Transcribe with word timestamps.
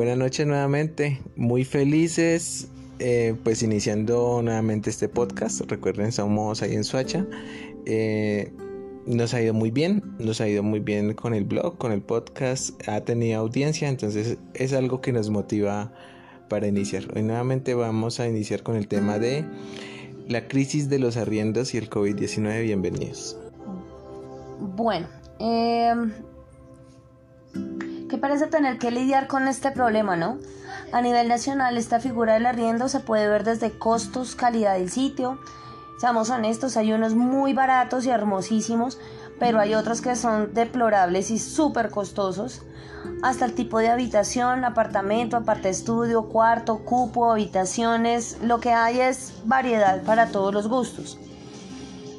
buenas 0.00 0.16
noches 0.16 0.46
nuevamente, 0.46 1.20
muy 1.36 1.62
felices, 1.62 2.68
eh, 3.00 3.36
pues 3.44 3.62
iniciando 3.62 4.40
nuevamente 4.42 4.88
este 4.88 5.10
podcast. 5.10 5.60
Recuerden, 5.70 6.10
somos 6.10 6.62
ahí 6.62 6.74
en 6.74 6.84
Suacha. 6.84 7.26
Eh, 7.84 8.50
nos 9.04 9.34
ha 9.34 9.42
ido 9.42 9.52
muy 9.52 9.70
bien, 9.70 10.02
nos 10.18 10.40
ha 10.40 10.48
ido 10.48 10.62
muy 10.62 10.80
bien 10.80 11.12
con 11.12 11.34
el 11.34 11.44
blog, 11.44 11.76
con 11.76 11.92
el 11.92 12.00
podcast, 12.00 12.80
ha 12.88 13.02
tenido 13.02 13.40
audiencia, 13.40 13.90
entonces 13.90 14.38
es 14.54 14.72
algo 14.72 15.02
que 15.02 15.12
nos 15.12 15.28
motiva 15.28 15.92
para 16.48 16.66
iniciar. 16.66 17.06
Hoy 17.14 17.22
nuevamente 17.22 17.74
vamos 17.74 18.20
a 18.20 18.26
iniciar 18.26 18.62
con 18.62 18.76
el 18.76 18.88
tema 18.88 19.18
de 19.18 19.44
la 20.28 20.48
crisis 20.48 20.88
de 20.88 20.98
los 20.98 21.18
arriendos 21.18 21.74
y 21.74 21.76
el 21.76 21.90
COVID-19. 21.90 22.62
Bienvenidos. 22.62 23.38
Bueno, 24.76 25.08
eh, 25.40 25.92
¿qué 28.10 28.18
parece 28.18 28.48
tener 28.48 28.78
que 28.78 28.90
lidiar 28.90 29.28
con 29.28 29.46
este 29.46 29.70
problema, 29.70 30.16
no? 30.16 30.38
A 30.92 31.00
nivel 31.00 31.28
nacional, 31.28 31.76
esta 31.76 32.00
figura 32.00 32.34
del 32.34 32.46
arriendo 32.46 32.88
se 32.88 32.98
puede 32.98 33.28
ver 33.28 33.44
desde 33.44 33.78
costos, 33.78 34.34
calidad 34.34 34.74
del 34.74 34.90
sitio. 34.90 35.38
Seamos 35.98 36.28
honestos, 36.28 36.76
hay 36.76 36.92
unos 36.92 37.14
muy 37.14 37.52
baratos 37.52 38.04
y 38.04 38.10
hermosísimos, 38.10 38.98
pero 39.38 39.60
hay 39.60 39.74
otros 39.74 40.00
que 40.00 40.16
son 40.16 40.52
deplorables 40.52 41.30
y 41.30 41.38
súper 41.38 41.90
costosos. 41.90 42.62
Hasta 43.22 43.44
el 43.44 43.54
tipo 43.54 43.78
de 43.78 43.90
habitación, 43.90 44.64
apartamento, 44.64 45.36
aparte 45.36 45.68
estudio, 45.68 46.24
cuarto, 46.24 46.80
cupo, 46.84 47.30
habitaciones, 47.30 48.38
lo 48.42 48.58
que 48.58 48.72
hay 48.72 49.00
es 49.00 49.34
variedad 49.44 50.02
para 50.02 50.26
todos 50.26 50.52
los 50.52 50.66
gustos. 50.66 51.16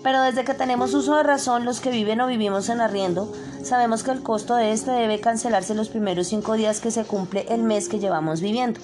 Pero 0.04 0.22
desde 0.22 0.46
que 0.46 0.54
tenemos 0.54 0.94
uso 0.94 1.18
de 1.18 1.24
razón, 1.24 1.66
los 1.66 1.82
que 1.82 1.92
viven 1.92 2.22
o 2.22 2.28
vivimos 2.28 2.70
en 2.70 2.82
arriendo, 2.82 3.32
sabemos 3.64 4.04
que 4.04 4.12
el 4.12 4.24
costo 4.24 4.56
de 4.56 4.72
este 4.72 4.92
debe 4.92 5.20
cancelarse 5.20 5.76
los 5.76 5.90
primeros 5.90 6.28
cinco 6.28 6.54
días 6.54 6.82
que 6.82 6.92
se 6.92 7.04
cumple 7.04 7.46
el 7.50 7.64
mes 7.64 7.90
que 7.90 8.00
llevamos 8.00 8.42
viviendo. 8.42 8.80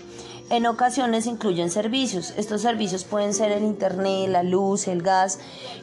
En 0.50 0.66
ocasiones 0.66 1.26
incluyen 1.26 1.70
servicios. 1.70 2.34
Estos 2.38 2.62
servicios 2.62 3.04
pueden 3.04 3.34
ser 3.34 3.52
el 3.52 3.64
internet, 3.64 4.30
la 4.30 4.44
luz, 4.44 4.88
el 4.88 5.02
gas, 5.02 5.40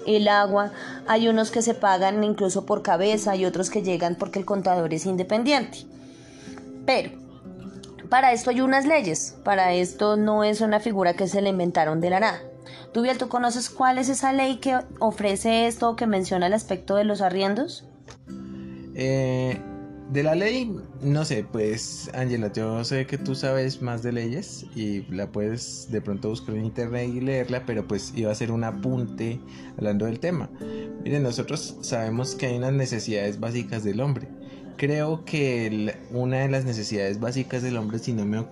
el 0.06 0.26
agua. 0.26 0.72
Hay 1.06 1.28
unos 1.28 1.50
que 1.50 1.60
se 1.60 1.74
pagan 1.74 2.24
incluso 2.24 2.64
por 2.64 2.82
cabeza 2.82 3.36
y 3.36 3.44
otros 3.44 3.68
que 3.68 3.82
llegan 3.82 4.14
porque 4.14 4.38
el 4.38 4.46
contador 4.46 4.94
es 4.94 5.04
independiente. 5.04 5.84
Pero 6.86 7.10
para 8.08 8.32
esto 8.32 8.50
hay 8.50 8.62
unas 8.62 8.86
leyes. 8.86 9.36
Para 9.44 9.74
esto 9.74 10.16
no 10.16 10.44
es 10.44 10.62
una 10.62 10.80
figura 10.80 11.14
que 11.14 11.28
se 11.28 11.42
le 11.42 11.50
inventaron 11.50 12.00
de 12.00 12.10
la 12.10 12.20
nada. 12.20 12.40
Tú, 12.92 13.02
Biel, 13.02 13.18
¿tú 13.18 13.28
conoces 13.28 13.68
cuál 13.68 13.98
es 13.98 14.08
esa 14.08 14.32
ley 14.32 14.56
que 14.56 14.78
ofrece 14.98 15.66
esto 15.66 15.96
que 15.96 16.06
menciona 16.06 16.46
el 16.46 16.54
aspecto 16.54 16.94
de 16.94 17.04
los 17.04 17.20
arriendos? 17.20 17.84
Eh, 18.94 19.58
de 20.10 20.22
la 20.22 20.34
ley, 20.34 20.76
no 21.02 21.24
sé, 21.24 21.44
pues 21.50 22.10
Ángela, 22.14 22.52
yo 22.52 22.84
sé 22.84 23.06
que 23.06 23.16
tú 23.16 23.34
sabes 23.34 23.80
más 23.80 24.02
de 24.02 24.12
leyes 24.12 24.66
y 24.76 25.02
la 25.10 25.32
puedes 25.32 25.88
de 25.90 26.00
pronto 26.02 26.28
buscar 26.28 26.54
en 26.54 26.66
internet 26.66 27.10
y 27.12 27.20
leerla, 27.20 27.64
pero 27.64 27.86
pues 27.86 28.12
iba 28.14 28.30
a 28.30 28.34
ser 28.34 28.52
un 28.52 28.64
apunte 28.64 29.40
hablando 29.78 30.04
del 30.04 30.20
tema. 30.20 30.50
Miren, 31.02 31.22
nosotros 31.22 31.78
sabemos 31.80 32.34
que 32.34 32.46
hay 32.46 32.56
unas 32.58 32.74
necesidades 32.74 33.40
básicas 33.40 33.82
del 33.82 34.00
hombre. 34.00 34.28
Creo 34.76 35.24
que 35.24 35.94
una 36.10 36.38
de 36.38 36.48
las 36.48 36.64
necesidades 36.64 37.18
básicas 37.18 37.62
del 37.62 37.76
hombre, 37.76 37.98
si 37.98 38.12
no 38.12 38.26
me, 38.26 38.44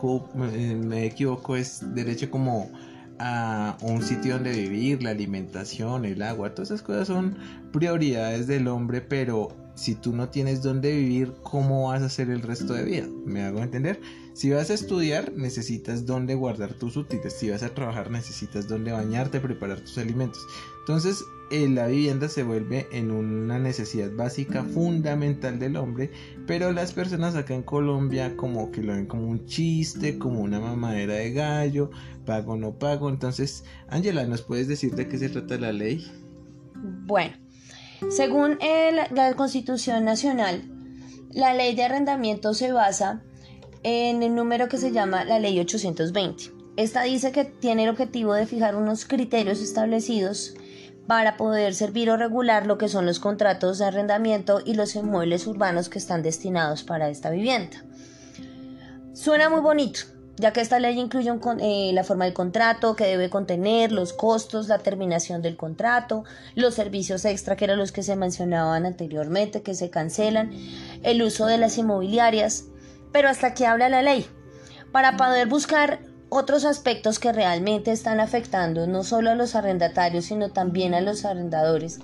me 0.74 1.04
equivoco, 1.04 1.56
es 1.56 1.82
derecho 1.94 2.30
como 2.30 2.70
a 3.18 3.76
un 3.82 4.02
sitio 4.02 4.34
donde 4.34 4.52
vivir, 4.52 5.02
la 5.02 5.10
alimentación, 5.10 6.06
el 6.06 6.22
agua, 6.22 6.54
todas 6.54 6.70
esas 6.70 6.82
cosas 6.82 7.08
son 7.08 7.36
prioridades 7.72 8.46
del 8.46 8.68
hombre, 8.68 9.00
pero 9.00 9.61
si 9.74 9.94
tú 9.94 10.12
no 10.14 10.28
tienes 10.28 10.62
dónde 10.62 10.94
vivir, 10.94 11.34
¿cómo 11.42 11.88
vas 11.88 12.02
a 12.02 12.06
hacer 12.06 12.30
el 12.30 12.42
resto 12.42 12.74
de 12.74 12.84
vida? 12.84 13.08
¿Me 13.24 13.42
hago 13.42 13.62
entender? 13.62 14.00
Si 14.34 14.50
vas 14.50 14.70
a 14.70 14.74
estudiar, 14.74 15.32
necesitas 15.34 16.06
dónde 16.06 16.34
guardar 16.34 16.74
tus 16.74 16.96
útiles. 16.96 17.34
Si 17.34 17.50
vas 17.50 17.62
a 17.62 17.74
trabajar, 17.74 18.10
necesitas 18.10 18.68
dónde 18.68 18.92
bañarte, 18.92 19.40
preparar 19.40 19.80
tus 19.80 19.98
alimentos. 19.98 20.46
Entonces, 20.80 21.22
eh, 21.50 21.68
la 21.68 21.86
vivienda 21.86 22.28
se 22.28 22.42
vuelve 22.42 22.86
en 22.92 23.10
una 23.10 23.58
necesidad 23.58 24.10
básica, 24.10 24.64
fundamental 24.64 25.58
del 25.58 25.76
hombre, 25.76 26.10
pero 26.46 26.72
las 26.72 26.92
personas 26.92 27.36
acá 27.36 27.54
en 27.54 27.62
Colombia 27.62 28.36
como 28.36 28.70
que 28.72 28.82
lo 28.82 28.94
ven 28.94 29.06
como 29.06 29.28
un 29.28 29.44
chiste, 29.44 30.18
como 30.18 30.40
una 30.40 30.60
mamadera 30.60 31.14
de 31.14 31.32
gallo, 31.32 31.90
pago 32.24 32.54
o 32.54 32.56
no 32.56 32.78
pago. 32.78 33.10
Entonces, 33.10 33.64
Ángela, 33.88 34.26
¿nos 34.26 34.40
puedes 34.40 34.66
decir 34.66 34.94
de 34.94 35.08
qué 35.08 35.18
se 35.18 35.28
trata 35.28 35.58
la 35.58 35.72
ley? 35.72 36.06
Bueno, 37.06 37.36
según 38.10 38.58
la 39.10 39.34
Constitución 39.34 40.04
Nacional, 40.04 40.62
la 41.30 41.54
ley 41.54 41.74
de 41.74 41.84
arrendamiento 41.84 42.54
se 42.54 42.72
basa 42.72 43.22
en 43.82 44.22
el 44.22 44.34
número 44.34 44.68
que 44.68 44.78
se 44.78 44.92
llama 44.92 45.24
la 45.24 45.38
ley 45.38 45.58
820. 45.58 46.52
Esta 46.76 47.02
dice 47.02 47.32
que 47.32 47.44
tiene 47.44 47.84
el 47.84 47.90
objetivo 47.90 48.34
de 48.34 48.46
fijar 48.46 48.76
unos 48.76 49.04
criterios 49.04 49.60
establecidos 49.60 50.54
para 51.06 51.36
poder 51.36 51.74
servir 51.74 52.10
o 52.10 52.16
regular 52.16 52.66
lo 52.66 52.78
que 52.78 52.88
son 52.88 53.06
los 53.06 53.18
contratos 53.18 53.78
de 53.78 53.86
arrendamiento 53.86 54.60
y 54.64 54.74
los 54.74 54.94
inmuebles 54.94 55.46
urbanos 55.46 55.88
que 55.88 55.98
están 55.98 56.22
destinados 56.22 56.84
para 56.84 57.08
esta 57.08 57.30
vivienda. 57.30 57.84
Suena 59.12 59.50
muy 59.50 59.60
bonito, 59.60 60.00
ya 60.42 60.52
que 60.52 60.60
esta 60.60 60.80
ley 60.80 60.98
incluye 60.98 61.30
eh, 61.60 61.92
la 61.94 62.02
forma 62.02 62.24
del 62.24 62.34
contrato 62.34 62.96
que 62.96 63.06
debe 63.06 63.30
contener, 63.30 63.92
los 63.92 64.12
costos, 64.12 64.66
la 64.66 64.80
terminación 64.80 65.40
del 65.40 65.56
contrato, 65.56 66.24
los 66.56 66.74
servicios 66.74 67.24
extra 67.24 67.54
que 67.54 67.64
eran 67.64 67.78
los 67.78 67.92
que 67.92 68.02
se 68.02 68.16
mencionaban 68.16 68.84
anteriormente, 68.84 69.62
que 69.62 69.76
se 69.76 69.88
cancelan, 69.88 70.50
el 71.04 71.22
uso 71.22 71.46
de 71.46 71.58
las 71.58 71.78
inmobiliarias, 71.78 72.64
pero 73.12 73.28
hasta 73.28 73.46
aquí 73.46 73.64
habla 73.64 73.88
la 73.88 74.02
ley, 74.02 74.26
para 74.90 75.16
poder 75.16 75.46
buscar 75.46 76.00
otros 76.28 76.64
aspectos 76.64 77.20
que 77.20 77.32
realmente 77.32 77.92
están 77.92 78.18
afectando 78.18 78.88
no 78.88 79.04
solo 79.04 79.30
a 79.30 79.36
los 79.36 79.54
arrendatarios, 79.54 80.24
sino 80.24 80.50
también 80.50 80.92
a 80.92 81.00
los 81.00 81.24
arrendadores, 81.24 82.00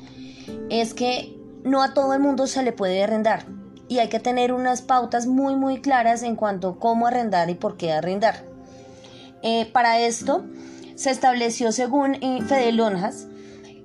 es 0.71 0.95
que 0.95 1.37
no 1.65 1.83
a 1.83 1.93
todo 1.93 2.15
el 2.15 2.21
mundo 2.21 2.47
se 2.47 2.63
le 2.63 2.71
puede 2.71 3.03
arrendar 3.03 3.47
y 3.89 3.99
hay 3.99 4.09
que 4.09 4.21
tener 4.21 4.53
unas 4.53 4.83
pautas 4.83 5.27
muy 5.27 5.57
muy 5.57 5.81
claras 5.81 6.23
en 6.23 6.37
cuanto 6.37 6.69
a 6.69 6.79
cómo 6.79 7.07
arrendar 7.07 7.51
y 7.51 7.55
por 7.55 7.77
qué 7.77 7.93
arrendar. 7.93 8.45
Eh, 9.43 9.67
para 9.73 10.01
esto 10.01 10.45
se 10.95 11.11
estableció 11.11 11.73
según 11.73 12.15
eh, 12.17 12.41
Fedelonjas, 12.47 13.27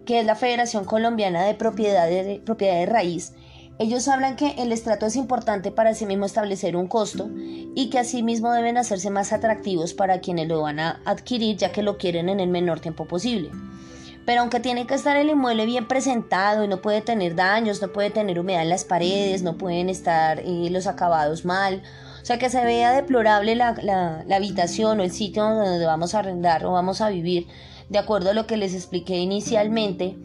que 0.06 0.20
es 0.20 0.26
la 0.26 0.36
Federación 0.36 0.86
Colombiana 0.86 1.44
de 1.44 1.54
Propiedad 1.54 2.08
de, 2.08 2.42
Propiedad 2.44 2.76
de 2.76 2.86
Raíz, 2.86 3.34
ellos 3.80 4.08
hablan 4.08 4.36
que 4.36 4.52
el 4.60 4.72
estrato 4.72 5.08
es 5.08 5.16
importante 5.16 5.72
para 5.72 5.96
sí 5.96 6.06
mismo 6.06 6.26
establecer 6.26 6.76
un 6.76 6.88
costo 6.88 7.30
y 7.76 7.90
que 7.90 7.98
asimismo 7.98 8.52
deben 8.52 8.78
hacerse 8.78 9.10
más 9.10 9.34
atractivos 9.34 9.96
para 9.96 10.20
quienes 10.20 10.48
lo 10.48 10.62
van 10.62 10.80
a 10.80 11.02
adquirir 11.06 11.58
ya 11.58 11.72
que 11.72 11.82
lo 11.82 11.98
quieren 11.98 12.30
en 12.30 12.40
el 12.40 12.50
menor 12.50 12.80
tiempo 12.80 13.06
posible. 13.06 13.50
Pero 14.26 14.42
aunque 14.42 14.60
tiene 14.60 14.88
que 14.88 14.94
estar 14.94 15.18
el 15.18 15.30
inmueble 15.30 15.66
bien 15.66 15.88
presentado 15.88 16.64
y 16.64 16.68
no 16.68 16.82
puede 16.82 17.02
tener 17.02 17.36
daños, 17.36 17.82
no 17.82 17.90
puede 17.90 18.10
tener 18.10 18.40
humedad 18.40 18.62
en 18.62 18.70
las 18.70 18.86
paredes, 18.86 19.44
no 19.44 19.58
pueden 19.58 19.90
estar 19.90 20.40
eh, 20.40 20.70
los 20.70 20.88
acabados 20.88 21.44
mal, 21.44 21.84
o 22.22 22.26
sea 22.26 22.40
que 22.40 22.50
se 22.50 22.64
vea 22.64 22.94
deplorable 22.94 23.56
la, 23.56 23.74
la 24.26 24.36
habitación 24.36 25.02
o 25.02 25.04
el 25.04 25.12
sitio 25.12 25.44
donde 25.44 25.86
vamos 25.86 26.16
a 26.16 26.20
arrendar 26.20 26.66
o 26.66 26.72
vamos 26.72 27.02
a 27.02 27.10
vivir, 27.10 27.48
de 27.90 28.00
acuerdo 28.00 28.30
a 28.30 28.34
lo 28.34 28.48
que 28.48 28.56
les 28.56 28.74
expliqué 28.74 29.18
inicialmente, 29.18 30.16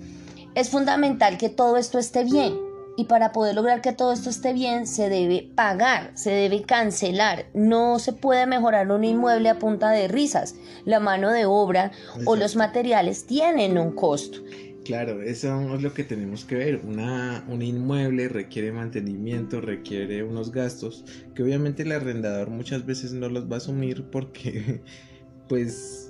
es 0.54 0.70
fundamental 0.70 1.36
que 1.36 1.48
todo 1.48 1.76
esto 1.76 1.98
esté 1.98 2.22
bien 2.22 2.67
y 2.98 3.04
para 3.04 3.30
poder 3.30 3.54
lograr 3.54 3.80
que 3.80 3.92
todo 3.92 4.12
esto 4.12 4.28
esté 4.28 4.52
bien, 4.52 4.84
se 4.84 5.08
debe 5.08 5.48
pagar, 5.54 6.10
se 6.14 6.32
debe 6.32 6.62
cancelar. 6.62 7.46
No 7.54 8.00
se 8.00 8.12
puede 8.12 8.44
mejorar 8.44 8.90
un 8.90 9.04
inmueble 9.04 9.50
a 9.50 9.60
punta 9.60 9.90
de 9.90 10.08
risas. 10.08 10.56
La 10.84 10.98
mano 10.98 11.30
de 11.30 11.46
obra 11.46 11.92
o 12.24 12.34
los 12.34 12.56
materiales 12.56 13.24
tienen 13.24 13.78
un 13.78 13.92
costo. 13.92 14.40
Claro, 14.84 15.22
eso 15.22 15.76
es 15.76 15.80
lo 15.80 15.94
que 15.94 16.02
tenemos 16.02 16.44
que 16.44 16.56
ver. 16.56 16.80
Una, 16.84 17.44
un 17.46 17.62
inmueble 17.62 18.28
requiere 18.28 18.72
mantenimiento, 18.72 19.60
requiere 19.60 20.24
unos 20.24 20.50
gastos 20.50 21.04
que 21.36 21.44
obviamente 21.44 21.84
el 21.84 21.92
arrendador 21.92 22.50
muchas 22.50 22.84
veces 22.84 23.12
no 23.12 23.28
los 23.28 23.48
va 23.48 23.54
a 23.54 23.58
asumir 23.58 24.06
porque 24.10 24.82
pues 25.48 26.07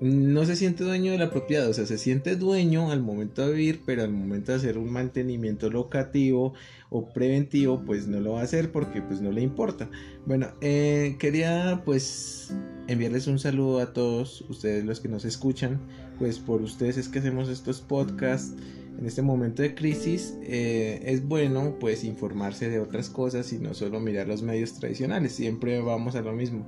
no 0.00 0.44
se 0.44 0.54
siente 0.54 0.84
dueño 0.84 1.10
de 1.10 1.18
la 1.18 1.30
propiedad, 1.30 1.68
o 1.68 1.72
sea, 1.72 1.84
se 1.84 1.98
siente 1.98 2.36
dueño 2.36 2.90
al 2.92 3.02
momento 3.02 3.46
de 3.46 3.54
vivir, 3.54 3.82
pero 3.84 4.02
al 4.02 4.12
momento 4.12 4.52
de 4.52 4.58
hacer 4.58 4.78
un 4.78 4.90
mantenimiento 4.90 5.70
locativo 5.70 6.54
o 6.90 7.08
preventivo, 7.08 7.82
pues 7.84 8.06
no 8.06 8.20
lo 8.20 8.34
va 8.34 8.40
a 8.40 8.44
hacer 8.44 8.70
porque 8.70 9.02
pues 9.02 9.20
no 9.20 9.32
le 9.32 9.42
importa. 9.42 9.90
Bueno, 10.24 10.48
eh, 10.60 11.16
quería 11.18 11.82
pues 11.84 12.54
enviarles 12.86 13.26
un 13.26 13.38
saludo 13.38 13.80
a 13.80 13.92
todos 13.92 14.42
ustedes 14.48 14.84
los 14.84 15.00
que 15.00 15.08
nos 15.08 15.24
escuchan, 15.24 15.80
pues 16.18 16.38
por 16.38 16.62
ustedes 16.62 16.96
es 16.96 17.08
que 17.08 17.18
hacemos 17.18 17.48
estos 17.48 17.80
podcasts. 17.80 18.54
En 18.98 19.06
este 19.06 19.22
momento 19.22 19.62
de 19.62 19.76
crisis 19.76 20.36
eh, 20.42 21.00
es 21.04 21.24
bueno 21.26 21.76
pues 21.78 22.02
informarse 22.02 22.68
de 22.68 22.80
otras 22.80 23.08
cosas 23.08 23.52
y 23.52 23.58
no 23.58 23.72
solo 23.72 24.00
mirar 24.00 24.26
los 24.26 24.42
medios 24.42 24.74
tradicionales, 24.74 25.32
siempre 25.32 25.80
vamos 25.80 26.16
a 26.16 26.20
lo 26.20 26.32
mismo 26.32 26.66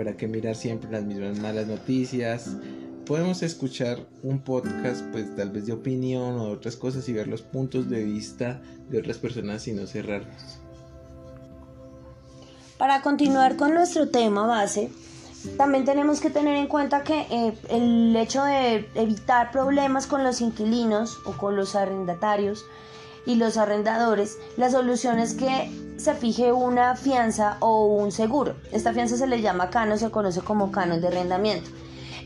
para 0.00 0.16
que 0.16 0.26
mirar 0.26 0.54
siempre 0.54 0.90
las 0.90 1.02
mismas 1.02 1.38
malas 1.40 1.66
noticias. 1.66 2.56
Podemos 3.04 3.42
escuchar 3.42 3.98
un 4.22 4.38
podcast, 4.40 5.02
pues 5.12 5.36
tal 5.36 5.50
vez 5.50 5.66
de 5.66 5.74
opinión 5.74 6.38
o 6.38 6.46
de 6.46 6.52
otras 6.52 6.74
cosas 6.76 7.06
y 7.10 7.12
ver 7.12 7.28
los 7.28 7.42
puntos 7.42 7.90
de 7.90 8.02
vista 8.02 8.62
de 8.88 8.98
otras 8.98 9.18
personas 9.18 9.68
y 9.68 9.74
no 9.74 9.86
cerrarnos. 9.86 10.58
Para 12.78 13.02
continuar 13.02 13.56
con 13.56 13.74
nuestro 13.74 14.08
tema 14.08 14.46
base, 14.46 14.90
también 15.58 15.84
tenemos 15.84 16.18
que 16.18 16.30
tener 16.30 16.56
en 16.56 16.66
cuenta 16.66 17.04
que 17.04 17.26
eh, 17.30 17.52
el 17.68 18.16
hecho 18.16 18.42
de 18.42 18.88
evitar 18.94 19.50
problemas 19.50 20.06
con 20.06 20.24
los 20.24 20.40
inquilinos 20.40 21.18
o 21.26 21.32
con 21.32 21.56
los 21.56 21.74
arrendatarios 21.74 22.64
y 23.30 23.36
los 23.36 23.56
arrendadores, 23.56 24.38
la 24.56 24.70
solución 24.70 25.20
es 25.20 25.34
que 25.34 25.70
se 25.98 26.14
fije 26.14 26.52
una 26.52 26.96
fianza 26.96 27.58
o 27.60 27.86
un 27.86 28.10
seguro. 28.10 28.56
Esta 28.72 28.92
fianza 28.92 29.16
se 29.16 29.28
le 29.28 29.40
llama 29.40 29.70
canon, 29.70 29.98
se 29.98 30.10
conoce 30.10 30.40
como 30.40 30.72
canon 30.72 31.00
de 31.00 31.08
arrendamiento. 31.08 31.70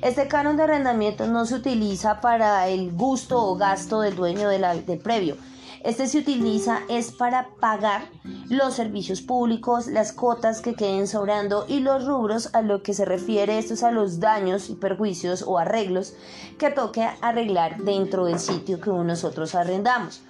Este 0.01 0.29
canon 0.29 0.57
de 0.57 0.63
arrendamiento 0.63 1.27
no 1.27 1.45
se 1.45 1.57
utiliza 1.57 2.23
para 2.23 2.69
el 2.69 2.93
gusto 2.93 3.39
o 3.39 3.57
gasto 3.57 4.01
del 4.01 4.17
dueño 4.17 4.49
del 4.49 4.99
previo. 4.99 5.37
Este 5.83 6.07
se 6.07 6.19
utiliza 6.19 6.81
es 6.89 7.13
para 7.13 7.49
pagar 7.61 8.09
los 8.49 8.73
servicios 8.73 9.21
públicos, 9.21 9.87
las 9.87 10.15
cotas 10.15 10.63
que 10.63 10.75
queden 10.75 11.07
sobrando 11.07 11.67
y 11.69 11.81
los 11.81 12.07
rubros 12.07 12.55
a 12.55 12.63
lo 12.63 12.83
que 12.83 12.95
se 12.95 13.05
refiere 13.05 13.59
esto 13.59 13.75
es 13.75 13.83
a 13.83 13.91
los 13.91 14.19
daños 14.21 14.71
y 14.71 14.77
perjuicios 14.77 15.45
o 15.47 15.59
arreglos 15.59 16.15
que 16.59 16.71
toque 16.71 17.07
arreglar 17.21 17.83
dentro 17.83 18.25
del 18.25 18.39
sitio 18.39 18.81
que 18.81 18.89
nosotros 18.89 19.55
arrendamos. 19.55 20.23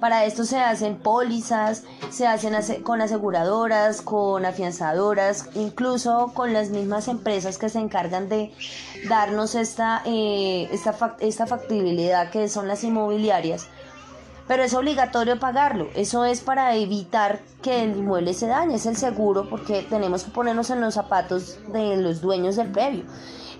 Para 0.00 0.24
esto 0.24 0.44
se 0.44 0.58
hacen 0.58 0.96
pólizas, 0.96 1.84
se 2.08 2.26
hacen 2.26 2.54
con 2.82 3.02
aseguradoras, 3.02 4.00
con 4.00 4.46
afianzadoras, 4.46 5.50
incluso 5.54 6.32
con 6.34 6.54
las 6.54 6.70
mismas 6.70 7.06
empresas 7.06 7.58
que 7.58 7.68
se 7.68 7.80
encargan 7.80 8.30
de 8.30 8.50
darnos 9.10 9.54
esta, 9.54 10.00
eh, 10.06 10.70
esta, 10.72 11.16
esta 11.20 11.46
factibilidad 11.46 12.30
que 12.30 12.48
son 12.48 12.66
las 12.66 12.82
inmobiliarias. 12.82 13.68
Pero 14.48 14.62
es 14.62 14.72
obligatorio 14.72 15.38
pagarlo. 15.38 15.88
Eso 15.94 16.24
es 16.24 16.40
para 16.40 16.74
evitar 16.76 17.40
que 17.62 17.84
el 17.84 17.90
inmueble 17.98 18.32
se 18.32 18.46
dañe. 18.46 18.76
Es 18.76 18.86
el 18.86 18.96
seguro 18.96 19.50
porque 19.50 19.82
tenemos 19.82 20.24
que 20.24 20.30
ponernos 20.30 20.70
en 20.70 20.80
los 20.80 20.94
zapatos 20.94 21.58
de 21.72 21.98
los 21.98 22.22
dueños 22.22 22.56
del 22.56 22.72
previo. 22.72 23.04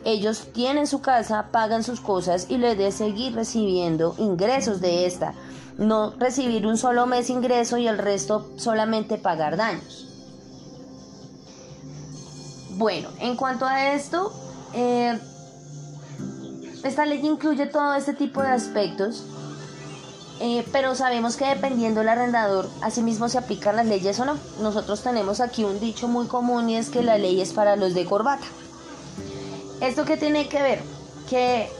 Ellos 0.04 0.48
tienen 0.54 0.86
su 0.86 1.02
casa, 1.02 1.48
pagan 1.52 1.84
sus 1.84 2.00
cosas 2.00 2.46
y 2.48 2.56
les 2.56 2.78
de 2.78 2.90
seguir 2.92 3.34
recibiendo 3.34 4.14
ingresos 4.18 4.80
de 4.80 5.04
esta 5.04 5.34
no 5.80 6.14
recibir 6.18 6.66
un 6.66 6.76
solo 6.76 7.06
mes 7.06 7.30
ingreso 7.30 7.78
y 7.78 7.88
el 7.88 7.98
resto 7.98 8.50
solamente 8.56 9.16
pagar 9.16 9.56
daños. 9.56 10.06
Bueno, 12.76 13.08
en 13.18 13.34
cuanto 13.34 13.64
a 13.64 13.94
esto, 13.94 14.32
eh, 14.74 15.18
esta 16.84 17.06
ley 17.06 17.26
incluye 17.26 17.66
todo 17.66 17.94
este 17.94 18.12
tipo 18.12 18.42
de 18.42 18.48
aspectos, 18.48 19.24
eh, 20.40 20.66
pero 20.70 20.94
sabemos 20.94 21.36
que 21.36 21.46
dependiendo 21.46 22.00
del 22.00 22.10
arrendador, 22.10 22.68
asimismo 22.82 23.28
se 23.30 23.38
aplican 23.38 23.76
las 23.76 23.86
leyes 23.86 24.20
o 24.20 24.26
no. 24.26 24.36
Nosotros 24.60 25.02
tenemos 25.02 25.40
aquí 25.40 25.64
un 25.64 25.80
dicho 25.80 26.08
muy 26.08 26.26
común 26.26 26.68
y 26.68 26.76
es 26.76 26.90
que 26.90 27.02
la 27.02 27.16
ley 27.16 27.40
es 27.40 27.54
para 27.54 27.76
los 27.76 27.94
de 27.94 28.04
corbata. 28.04 28.46
¿Esto 29.80 30.04
qué 30.04 30.18
tiene 30.18 30.46
que 30.48 30.62
ver? 30.62 30.82
Que 31.28 31.70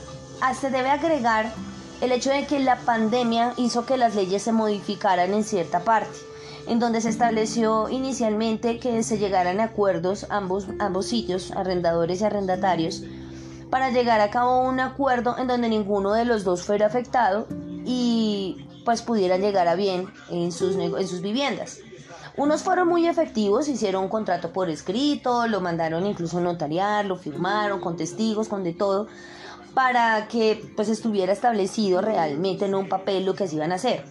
se 0.59 0.71
debe 0.71 0.89
agregar 0.89 1.53
el 2.01 2.11
hecho 2.11 2.31
de 2.31 2.45
que 2.47 2.59
la 2.59 2.77
pandemia 2.77 3.53
hizo 3.57 3.85
que 3.85 3.95
las 3.95 4.15
leyes 4.15 4.41
se 4.41 4.51
modificaran 4.51 5.33
en 5.33 5.43
cierta 5.43 5.81
parte, 5.81 6.17
en 6.67 6.79
donde 6.79 6.99
se 6.99 7.09
estableció 7.09 7.89
inicialmente 7.89 8.79
que 8.79 9.03
se 9.03 9.19
llegaran 9.19 9.59
a 9.59 9.65
acuerdos 9.65 10.25
ambos, 10.29 10.67
ambos 10.79 11.05
sitios, 11.05 11.51
arrendadores 11.51 12.21
y 12.21 12.23
arrendatarios, 12.23 13.03
para 13.69 13.91
llegar 13.91 14.19
a 14.19 14.31
cabo 14.31 14.67
un 14.67 14.79
acuerdo 14.79 15.37
en 15.37 15.47
donde 15.47 15.69
ninguno 15.69 16.11
de 16.13 16.25
los 16.25 16.43
dos 16.43 16.63
fuera 16.63 16.87
afectado 16.87 17.47
y 17.85 18.67
pues 18.83 19.03
pudieran 19.03 19.41
llegar 19.41 19.67
a 19.67 19.75
bien 19.75 20.07
en 20.29 20.51
sus, 20.51 20.75
en 20.75 21.07
sus 21.07 21.21
viviendas. 21.21 21.79
Unos 22.37 22.63
fueron 22.63 22.87
muy 22.87 23.07
efectivos, 23.07 23.67
hicieron 23.67 24.03
un 24.03 24.09
contrato 24.09 24.51
por 24.51 24.69
escrito, 24.69 25.47
lo 25.47 25.61
mandaron 25.61 26.05
incluso 26.07 26.39
notariar, 26.39 27.05
lo 27.05 27.17
firmaron 27.17 27.81
con 27.81 27.97
testigos, 27.97 28.47
con 28.47 28.63
de 28.63 28.73
todo, 28.73 29.07
para 29.73 30.27
que 30.27 30.71
pues 30.75 30.89
estuviera 30.89 31.33
establecido 31.33 32.01
realmente 32.01 32.65
en 32.65 32.75
un 32.75 32.89
papel 32.89 33.25
lo 33.25 33.35
que 33.35 33.47
se 33.47 33.55
iban 33.55 33.71
a 33.71 33.75
hacer. 33.75 34.03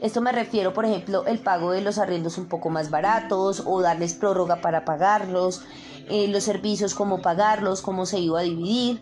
Esto 0.00 0.20
me 0.20 0.32
refiero, 0.32 0.74
por 0.74 0.84
ejemplo, 0.84 1.24
el 1.26 1.38
pago 1.38 1.70
de 1.70 1.80
los 1.80 1.98
arriendos 1.98 2.36
un 2.36 2.46
poco 2.46 2.68
más 2.68 2.90
baratos 2.90 3.62
o 3.64 3.80
darles 3.80 4.14
prórroga 4.14 4.60
para 4.60 4.84
pagarlos, 4.84 5.62
eh, 6.10 6.28
los 6.28 6.44
servicios, 6.44 6.94
cómo 6.94 7.22
pagarlos, 7.22 7.80
cómo 7.80 8.04
se 8.04 8.18
iba 8.18 8.40
a 8.40 8.42
dividir. 8.42 9.00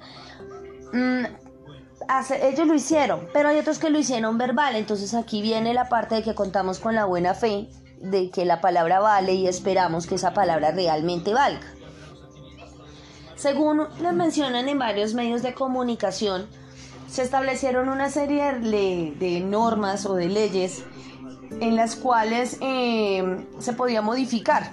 Mm, 0.93 1.25
ellos 2.43 2.67
lo 2.67 2.75
hicieron, 2.75 3.29
pero 3.33 3.49
hay 3.49 3.59
otros 3.59 3.79
que 3.79 3.91
lo 3.91 3.99
hicieron 3.99 4.39
verbal, 4.39 4.77
entonces 4.77 5.15
aquí 5.15 5.41
viene 5.41 5.73
la 5.73 5.89
parte 5.89 6.17
de 6.17 6.23
que 6.23 6.35
contamos 6.35 6.79
con 6.79 6.95
la 6.95 7.05
buena 7.05 7.35
fe 7.35 7.69
de 8.01 8.31
que 8.31 8.45
la 8.45 8.61
palabra 8.61 9.01
vale 9.01 9.35
y 9.35 9.47
esperamos 9.47 10.07
que 10.07 10.17
esa 10.17 10.35
palabra 10.35 10.73
realmente 10.73 11.33
valga. 11.33 11.67
Según 13.43 13.89
les 14.01 14.13
mencionan 14.13 14.69
en 14.69 14.79
varios 14.79 15.15
medios 15.15 15.43
de 15.43 15.53
comunicación, 15.53 16.47
se 17.09 17.23
establecieron 17.23 17.89
una 17.89 18.09
serie 18.09 18.53
de, 18.53 19.43
normas 19.45 20.07
o 20.07 20.15
de 20.15 20.29
leyes 20.29 20.85
en 21.61 21.75
las 21.75 21.97
cuales 21.97 22.59
em, 22.61 23.45
se 23.59 23.73
podía 23.73 24.01
modificar. 24.01 24.71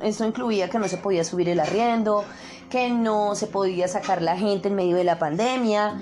Esto 0.00 0.24
incluía 0.24 0.70
que 0.70 0.78
no 0.78 0.88
se 0.88 0.96
podía 0.96 1.22
subir 1.22 1.50
el 1.50 1.60
arriendo, 1.60 2.24
que 2.70 2.88
no 2.88 3.34
se 3.34 3.46
podía 3.46 3.88
sacar 3.88 4.22
la 4.22 4.38
gente 4.38 4.68
en 4.68 4.76
medio 4.76 4.96
de 4.96 5.04
la 5.04 5.18
pandemia, 5.18 6.00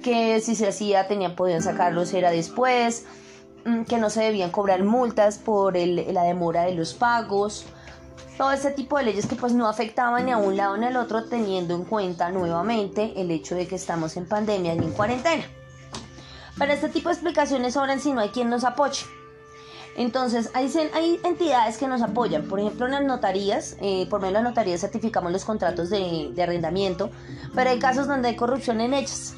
que 0.00 0.40
si 0.40 0.54
se 0.54 0.68
hacía 0.68 1.08
tenían 1.08 1.34
podían 1.34 1.62
sacarlos 1.62 2.14
era 2.14 2.30
después, 2.30 3.04
mm, 3.64 3.82
que 3.82 3.98
no 3.98 4.10
se 4.10 4.22
debían 4.22 4.52
cobrar 4.52 4.84
multas 4.84 5.38
por 5.38 5.76
la 5.76 6.22
demora 6.22 6.62
de 6.62 6.76
los 6.76 6.94
pagos, 6.94 7.66
todo 8.38 8.52
este 8.52 8.70
tipo 8.70 8.96
de 8.96 9.04
leyes 9.04 9.26
que 9.26 9.34
pues 9.34 9.52
no 9.52 9.68
afectaban 9.68 10.24
ni 10.24 10.30
a 10.30 10.38
un 10.38 10.56
lado 10.56 10.76
ni 10.76 10.86
al 10.86 10.96
otro 10.96 11.24
teniendo 11.24 11.74
en 11.74 11.84
cuenta 11.84 12.30
nuevamente 12.30 13.20
el 13.20 13.32
hecho 13.32 13.56
de 13.56 13.66
que 13.66 13.74
estamos 13.74 14.16
en 14.16 14.28
pandemia 14.28 14.74
y 14.74 14.78
en 14.78 14.92
cuarentena. 14.92 15.44
Para 16.56 16.74
este 16.74 16.88
tipo 16.88 17.08
de 17.08 17.14
explicaciones 17.14 17.74
sobran 17.74 18.00
si 18.00 18.12
no 18.12 18.20
hay 18.20 18.28
quien 18.28 18.48
nos 18.48 18.62
apoye. 18.62 19.04
Entonces, 19.96 20.50
hay, 20.54 20.72
hay 20.94 21.20
entidades 21.24 21.76
que 21.78 21.88
nos 21.88 22.00
apoyan. 22.02 22.44
Por 22.44 22.60
ejemplo, 22.60 22.86
en 22.86 22.92
las 22.92 23.02
notarías, 23.02 23.76
eh, 23.80 24.06
por 24.08 24.20
medio 24.20 24.34
de 24.34 24.42
las 24.42 24.50
notarías 24.50 24.80
certificamos 24.80 25.32
los 25.32 25.44
contratos 25.44 25.90
de, 25.90 26.30
de, 26.32 26.42
arrendamiento, 26.42 27.10
pero 27.56 27.70
hay 27.70 27.80
casos 27.80 28.06
donde 28.06 28.28
hay 28.28 28.36
corrupción 28.36 28.80
en 28.80 28.94
ellas. 28.94 29.34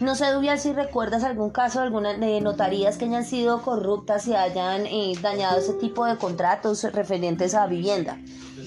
No 0.00 0.14
sé, 0.14 0.30
Dubial, 0.30 0.60
si 0.60 0.72
recuerdas 0.72 1.24
algún 1.24 1.50
caso 1.50 1.80
alguna 1.80 2.16
de 2.16 2.40
notarías 2.40 2.98
que 2.98 3.06
hayan 3.06 3.24
sido 3.24 3.62
corruptas 3.62 4.28
y 4.28 4.34
hayan 4.34 4.86
eh, 4.86 5.14
dañado 5.20 5.58
ese 5.58 5.72
tipo 5.72 6.06
de 6.06 6.16
contratos 6.16 6.84
referentes 6.92 7.54
a 7.54 7.66
vivienda. 7.66 8.16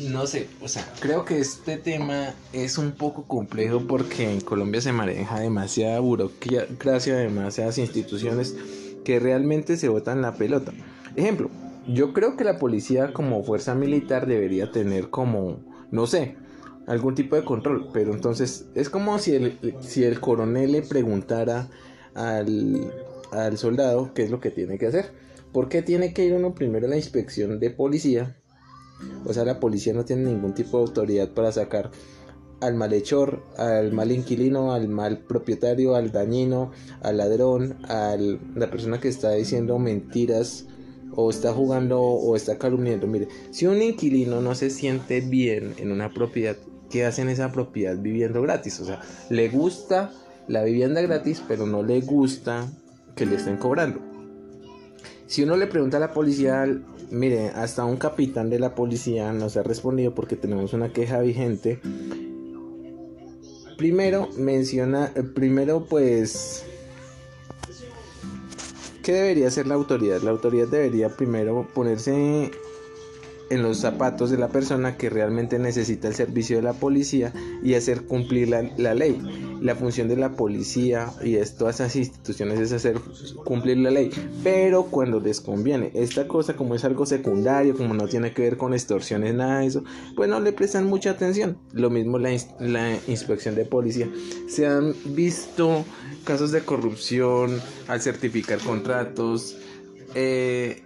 No 0.10 0.28
sé, 0.28 0.50
o 0.62 0.68
sea, 0.68 0.86
creo 1.00 1.24
que 1.24 1.40
este 1.40 1.78
tema 1.78 2.34
es 2.52 2.78
un 2.78 2.92
poco 2.92 3.24
complejo 3.24 3.82
porque 3.88 4.30
en 4.30 4.42
Colombia 4.42 4.82
se 4.82 4.92
maneja 4.92 5.40
demasiada 5.40 6.02
burocracia, 6.02 7.16
demasiadas 7.16 7.78
instituciones 7.78 8.56
que 9.06 9.20
realmente 9.20 9.78
se 9.78 9.88
botan 9.88 10.22
la 10.22 10.34
pelota. 10.34 10.74
Ejemplo, 11.16 11.50
yo 11.88 12.12
creo 12.12 12.36
que 12.36 12.44
la 12.44 12.60
policía 12.60 13.14
como 13.14 13.42
fuerza 13.44 13.74
militar 13.74 14.28
debería 14.28 14.72
tener 14.72 15.10
como, 15.10 15.60
no 15.92 16.08
sé, 16.08 16.36
algún 16.88 17.16
tipo 17.16 17.36
de 17.36 17.44
control. 17.44 17.90
Pero 17.94 18.14
entonces 18.14 18.68
es 18.76 18.90
como 18.90 19.18
si 19.20 19.36
el, 19.36 19.76
si 19.82 20.04
el 20.04 20.20
coronel 20.20 20.72
le 20.72 20.82
preguntara 20.82 21.70
al, 22.14 22.92
al 23.32 23.58
soldado 23.58 24.14
qué 24.14 24.24
es 24.24 24.32
lo 24.32 24.40
que 24.40 24.52
tiene 24.52 24.78
que 24.78 24.88
hacer. 24.88 25.12
¿Por 25.52 25.68
qué 25.68 25.82
tiene 25.82 26.14
que 26.14 26.26
ir 26.26 26.34
uno 26.34 26.56
primero 26.56 26.88
a 26.88 26.90
la 26.90 26.96
inspección 26.96 27.60
de 27.60 27.72
policía? 27.72 28.38
O 29.26 29.34
sea, 29.34 29.46
la 29.46 29.60
policía 29.60 29.94
no 29.94 30.06
tiene 30.06 30.24
ningún 30.24 30.54
tipo 30.54 30.78
de 30.78 30.84
autoridad 30.86 31.30
para 31.34 31.52
sacar 31.52 31.92
al 32.62 32.76
malhechor, 32.76 33.44
al 33.58 33.92
mal 33.92 34.12
inquilino, 34.12 34.74
al 34.74 34.88
mal 34.88 35.20
propietario, 35.20 35.96
al 35.96 36.12
dañino, 36.12 36.72
al 37.02 37.18
ladrón, 37.18 37.78
a 37.90 38.16
la 38.16 38.70
persona 38.70 39.00
que 39.00 39.08
está 39.08 39.32
diciendo 39.32 39.80
mentiras 39.80 40.68
o 41.16 41.30
está 41.30 41.52
jugando 41.54 42.00
o 42.00 42.36
está 42.36 42.58
calumniando. 42.58 43.08
Mire, 43.08 43.28
si 43.50 43.66
un 43.66 43.82
inquilino 43.82 44.42
no 44.42 44.56
se 44.56 44.70
siente 44.70 45.22
bien 45.22 45.74
en 45.78 45.92
una 45.92 46.14
propiedad, 46.14 46.56
que 46.92 47.06
hacen 47.06 47.30
esa 47.30 47.52
propiedad 47.52 47.98
viviendo 47.98 48.42
gratis. 48.42 48.80
O 48.80 48.86
sea, 48.86 49.02
le 49.30 49.50
gusta 49.50 50.12
la 50.48 50.64
vivienda 50.64 51.02
gratis, 51.02 51.42
pero 51.48 51.66
no 51.66 51.82
le 51.82 52.02
gusta 52.02 52.68
que 53.16 53.26
le 53.26 53.38
estén 53.38 53.58
cobrando. 53.58 54.00
Si 55.28 55.44
uno 55.44 55.56
le 55.56 55.68
pregunta 55.68 55.98
a 55.98 56.00
la 56.00 56.12
policía, 56.12 56.68
mire, 57.10 57.50
hasta 57.50 57.86
un 57.86 57.98
capitán 57.98 58.50
de 58.50 58.60
la 58.60 58.76
policía 58.76 59.32
nos 59.32 59.56
ha 59.58 59.64
respondido 59.64 60.14
porque 60.14 60.36
tenemos 60.36 60.74
una 60.74 60.92
queja 60.92 61.22
vigente. 61.22 61.80
Primero 63.78 64.30
menciona, 64.38 65.12
eh, 65.16 65.24
primero 65.24 65.86
pues, 65.86 66.66
¿qué 69.02 69.14
debería 69.14 69.48
hacer 69.48 69.68
la 69.68 69.76
autoridad? 69.76 70.22
La 70.22 70.32
autoridad 70.32 70.68
debería 70.68 71.10
primero 71.10 71.68
ponerse 71.74 72.52
en 73.52 73.62
los 73.62 73.80
zapatos 73.80 74.32
de 74.32 74.38
la 74.38 74.48
persona 74.48 74.96
que 74.96 75.10
realmente 75.10 75.60
necesita 75.60 76.08
el 76.08 76.16
servicio 76.16 76.56
de 76.56 76.64
la 76.64 76.72
policía 76.72 77.34
y 77.62 77.74
hacer 77.74 78.04
cumplir 78.04 78.48
la, 78.48 78.94
ley. 78.94 79.22
La 79.62 79.76
función 79.76 80.08
de 80.08 80.16
la 80.16 80.32
policía 80.32 81.12
y 81.22 81.34
de 81.34 81.46
todas 81.46 81.76
esas 81.76 81.96
instituciones 81.98 82.60
es 82.60 82.72
hacer 82.72 82.98
cumplir 83.44 83.78
la 83.78 83.92
ley, 83.92 84.10
pero 84.42 84.84
cuando 84.86 85.20
les 85.20 85.42
conviene. 85.42 85.92
Esta 85.94 86.28
cosa 86.30 86.56
como 86.56 86.76
es 86.76 86.86
algo 86.86 87.06
secundario, 87.06 87.76
como 87.76 87.94
no 87.94 88.08
tiene 88.08 88.34
que 88.34 88.44
ver 88.44 88.56
con 88.56 88.74
extorsiones, 88.74 89.36
nada 89.36 89.60
de 89.60 89.68
eso, 89.68 89.84
pues 90.16 90.30
no 90.30 90.40
le 90.40 90.54
prestan 90.54 90.86
mucha 90.86 91.12
atención. 91.12 91.58
Lo 91.74 91.90
mismo 91.90 92.18
la, 92.18 92.30
la 92.60 92.98
inspección 93.08 93.56
de 93.56 93.66
policía. 93.66 94.10
Se 94.48 94.66
han 94.66 94.96
visto 95.14 95.84
casos 96.24 96.54
de 96.54 96.62
corrupción 96.62 97.60
al 97.90 98.02
certificar 98.02 98.60
contratos. 98.60 99.58
Eh, 100.16 100.84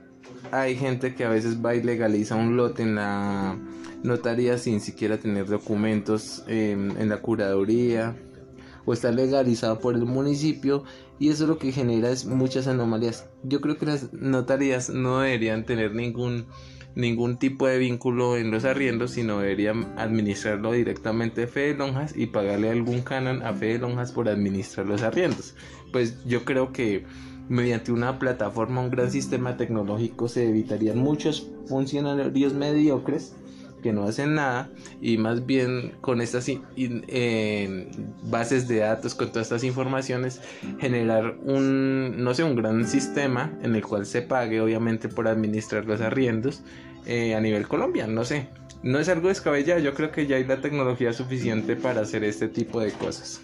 hay 0.52 0.76
gente 0.76 1.16
que 1.16 1.26
a 1.26 1.30
veces 1.30 1.64
va 1.64 1.76
y 1.76 1.84
legaliza 1.84 2.36
un 2.36 2.58
lote 2.58 2.84
en 2.84 2.96
la 2.96 3.58
notaría 4.04 4.58
sin 4.58 4.80
siquiera 4.82 5.18
tener 5.18 5.48
documentos 5.48 6.44
en 6.48 7.10
la 7.10 7.18
curaduría 7.22 8.16
o 8.86 8.94
está 8.94 9.12
legalizado 9.12 9.80
por 9.80 9.96
el 9.96 10.06
municipio 10.06 10.84
y 11.20 11.30
eso 11.30 11.48
lo 11.48 11.58
que 11.58 11.72
genera 11.72 12.10
es 12.10 12.26
muchas 12.26 12.68
anomalías. 12.68 13.28
Yo 13.44 13.62
creo 13.62 13.78
que 13.78 13.86
las 13.86 14.14
notarías 14.14 14.90
no 14.90 15.20
deberían 15.20 15.66
tener 15.66 15.94
ningún 15.94 16.46
ningún 16.96 17.38
tipo 17.38 17.68
de 17.68 17.78
vínculo 17.78 18.38
en 18.38 18.52
los 18.52 18.64
arriendos, 18.64 19.12
sino 19.12 19.40
deberían 19.40 19.94
administrarlo 19.98 20.72
directamente 20.72 21.46
Fede 21.46 21.76
Lonjas 21.76 22.16
y 22.16 22.28
pagarle 22.28 22.70
algún 22.70 23.02
canon 23.02 23.44
a 23.44 23.54
Fede 23.54 23.80
Lonjas 23.80 24.14
por 24.14 24.30
administrar 24.30 24.88
los 24.88 25.04
arriendos. 25.04 25.56
Pues 25.92 26.24
yo 26.26 26.46
creo 26.46 26.72
que 26.72 27.06
mediante 27.50 27.92
una 27.92 28.20
plataforma, 28.20 28.82
un 28.82 28.90
gran 28.90 29.12
sistema 29.12 29.58
tecnológico, 29.58 30.28
se 30.28 30.50
evitarían 30.50 30.98
muchos 30.98 31.48
funcionarios 31.68 32.54
mediocres 32.54 33.36
que 33.86 33.94
no 33.94 34.06
hacen 34.06 34.34
nada 34.34 34.72
y 35.00 35.20
más 35.20 35.46
bien 35.46 35.94
con 36.02 36.20
estas 36.20 36.50
bases 38.24 38.68
de 38.68 38.78
datos, 38.78 39.14
con 39.14 39.28
todas 39.30 39.46
estas 39.46 39.64
informaciones, 39.64 40.42
generar 40.80 41.38
un, 41.44 42.24
no 42.24 42.34
sé, 42.34 42.44
un 42.44 42.56
gran 42.56 42.88
sistema 42.88 43.54
en 43.62 43.76
el 43.76 43.84
cual 43.84 44.08
se 44.08 44.24
pague 44.24 44.60
obviamente 44.60 45.08
por 45.08 45.28
administrar 45.28 45.86
los 45.86 46.02
arriendos 46.02 46.64
eh, 47.06 47.36
a 47.36 47.42
nivel 47.42 47.68
Colombia, 47.68 48.08
no 48.08 48.26
sé. 48.26 48.48
No 48.82 48.98
es 48.98 49.08
algo 49.08 49.28
descabellado, 49.28 49.80
yo 49.80 49.94
creo 49.94 50.12
que 50.12 50.26
ya 50.26 50.38
hay 50.38 50.46
la 50.46 50.62
tecnología 50.62 51.14
suficiente 51.14 51.76
para 51.76 52.02
hacer 52.02 52.24
este 52.24 52.48
tipo 52.48 52.80
de 52.80 52.92
cosas. 52.92 53.42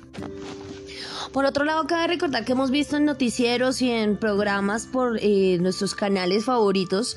Por 1.31 1.45
otro 1.45 1.63
lado, 1.63 1.87
cabe 1.87 2.07
recordar 2.07 2.43
que 2.43 2.51
hemos 2.51 2.71
visto 2.71 2.97
en 2.97 3.05
noticieros 3.05 3.81
y 3.81 3.89
en 3.89 4.17
programas 4.17 4.85
por 4.85 5.17
eh, 5.21 5.57
nuestros 5.61 5.95
canales 5.95 6.43
favoritos 6.43 7.15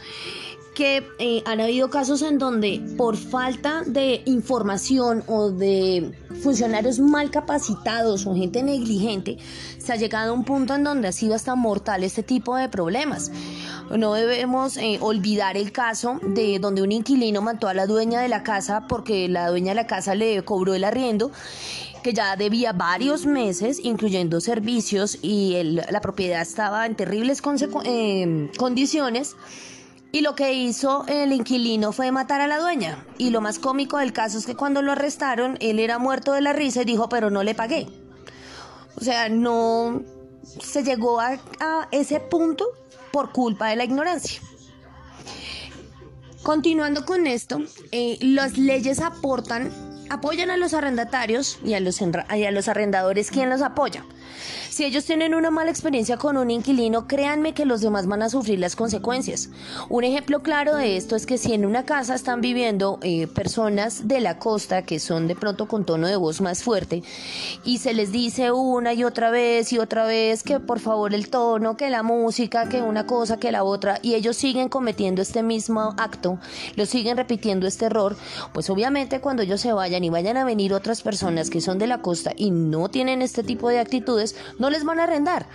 que 0.75 1.07
eh, 1.19 1.43
han 1.47 1.61
habido 1.61 1.89
casos 1.89 2.23
en 2.23 2.39
donde 2.39 2.83
por 2.97 3.17
falta 3.17 3.83
de 3.87 4.23
información 4.27 5.23
o 5.27 5.51
de 5.51 6.13
funcionarios 6.43 6.99
mal 6.99 7.31
capacitados 7.31 8.27
o 8.27 8.35
gente 8.35 8.63
negligente, 8.63 9.39
se 9.79 9.93
ha 9.93 9.97
llegado 9.97 10.33
a 10.33 10.35
un 10.35 10.45
punto 10.45 10.75
en 10.75 10.85
donde 10.85 11.09
ha 11.09 11.13
sido 11.13 11.35
hasta 11.35 11.55
mortal 11.55 12.03
este 12.03 12.23
tipo 12.23 12.57
de 12.57 12.69
problemas. 12.69 13.31
No 13.91 14.15
debemos 14.15 14.77
eh, 14.77 14.99
olvidar 15.01 15.57
el 15.57 15.71
caso 15.71 16.19
de 16.23 16.59
donde 16.59 16.83
un 16.83 16.91
inquilino 16.91 17.43
mató 17.43 17.69
a 17.69 17.75
la 17.75 17.87
dueña 17.87 18.21
de 18.21 18.29
la 18.29 18.43
casa 18.43 18.87
porque 18.89 19.29
la 19.29 19.49
dueña 19.49 19.71
de 19.71 19.77
la 19.77 19.87
casa 19.87 20.15
le 20.15 20.43
cobró 20.43 20.75
el 20.75 20.85
arriendo 20.85 21.31
que 22.03 22.13
ya 22.13 22.37
debía 22.37 22.75
varios 22.75 23.25
meses, 23.25 23.81
incluyendo 23.83 24.39
servicios, 24.43 25.19
y 25.23 25.55
la 25.63 26.01
propiedad 26.03 26.43
estaba 26.43 26.85
en 26.85 26.97
terribles 26.97 27.41
eh, 27.87 28.51
condiciones. 28.59 29.37
Y 30.15 30.21
lo 30.21 30.37
que 30.37 30.53
hizo 30.53 31.05
el 31.09 31.33
inquilino 31.33 31.91
fue 31.91 32.13
matar 32.13 32.41
a 32.41 32.47
la 32.47 32.61
dueña. 32.61 33.05
Y 33.19 33.31
lo 33.31 33.41
más 33.41 33.59
cómico 33.59 33.99
del 33.99 34.13
caso 34.13 34.39
es 34.39 34.47
que 34.47 34.55
cuando 34.55 34.81
lo 34.81 34.93
arrestaron, 34.93 35.59
él 35.59 35.81
era 35.81 35.99
muerto 35.99 36.31
de 36.31 36.41
la 36.41 36.53
risa 36.53 36.83
y 36.83 36.85
dijo, 36.85 37.09
pero 37.09 37.31
no 37.31 37.43
le 37.43 37.57
pagué. 37.57 37.89
O 38.95 39.03
sea, 39.03 39.29
no 39.29 40.05
se 40.63 40.85
llegó 40.85 41.19
a, 41.19 41.41
ese 41.91 42.21
punto 42.21 42.65
por 43.11 43.33
culpa 43.33 43.71
de 43.71 43.75
la 43.75 43.83
ignorancia. 43.83 44.41
Continuando 46.45 47.05
con 47.05 47.27
esto, 47.27 47.63
eh, 47.91 48.17
las 48.21 48.57
leyes 48.57 49.01
aportan 49.01 49.73
apoyan 50.11 50.51
a 50.51 50.57
los 50.57 50.75
arrendatarios 50.75 51.59
y 51.65 51.75
a 51.75 51.81
los, 51.81 52.01
y 52.01 52.45
a 52.45 52.51
los 52.53 52.69
arrendadores. 52.69 53.33
¿Quién 53.33 53.51
los 53.51 53.63
apoya? 53.63 54.05
Si 54.71 54.85
ellos 54.85 55.05
tienen 55.05 55.35
una 55.35 55.51
mala 55.51 55.71
experiencia 55.71 56.17
con 56.17 56.37
un 56.37 56.51
inquilino, 56.51 57.07
créanme 57.07 57.55
que 57.55 57.65
los 57.65 57.81
demás 57.81 58.07
van 58.07 58.23
a 58.23 58.29
sufrir 58.29 58.59
las 58.59 58.77
consecuencias. 58.77 59.51
Un 59.89 60.05
ejemplo 60.05 60.43
claro 60.43 60.77
de 60.77 60.97
esto 60.97 61.17
es 61.17 61.27
que 61.27 61.39
si 61.39 61.53
en 61.53 61.67
una 61.67 61.85
casa 61.85 62.15
están 62.15 62.41
viviendo 62.41 62.99
eh, 63.03 63.27
personas 63.27 64.09
de 64.09 64.21
la 64.21 64.39
costa 64.39 64.83
que 64.83 64.99
son 64.99 65.29
de 65.29 65.37
pronto 65.37 65.69
con 65.69 65.85
tono 65.85 66.07
de 66.07 66.17
voz 66.17 66.41
más 66.41 66.63
fuerte 66.63 67.03
y 67.65 67.79
se 67.79 67.95
les 67.95 68.13
dice 68.13 68.53
una 68.53 68.93
y 68.95 69.05
otra 69.05 69.31
vez 69.31 69.73
y 69.73 69.79
otra 69.79 70.07
vez 70.07 70.43
que 70.43 70.61
por 70.61 70.81
favor 70.81 71.15
el 71.15 71.29
tono, 71.29 71.77
que 71.77 71.91
la 71.91 72.03
música, 72.03 72.69
que 72.69 72.83
una 72.83 73.07
cosa, 73.07 73.39
que 73.39 73.53
la 73.53 73.65
otra, 73.65 73.99
y 74.03 74.15
ellos 74.15 74.37
siguen 74.37 74.69
cometiendo 74.69 75.23
este 75.23 75.43
mismo 75.43 75.95
acto, 75.99 76.39
lo 76.77 76.87
siguen 76.87 77.17
repitiendo 77.17 77.67
este 77.67 77.87
error, 77.87 78.17
pues 78.53 78.71
obviamente 78.71 79.21
cuando 79.21 79.43
ellos 79.43 79.61
se 79.61 79.73
vayan 79.73 80.05
y 80.05 80.11
vayan 80.11 80.37
a 80.37 80.45
venir 80.45 80.73
otras 80.73 81.03
personas 81.03 81.51
que 81.51 81.61
son 81.61 81.79
de 81.79 81.87
la 81.87 82.01
costa 82.01 82.33
y 82.37 82.51
no 82.51 82.89
tienen 82.89 83.23
este 83.23 83.43
tipo 83.43 83.69
de 83.69 83.79
actitudes, 83.79 84.24
no 84.59 84.71
les 84.71 84.85
van 84.85 85.01
a 85.01 85.05
arrendar. 85.05 85.47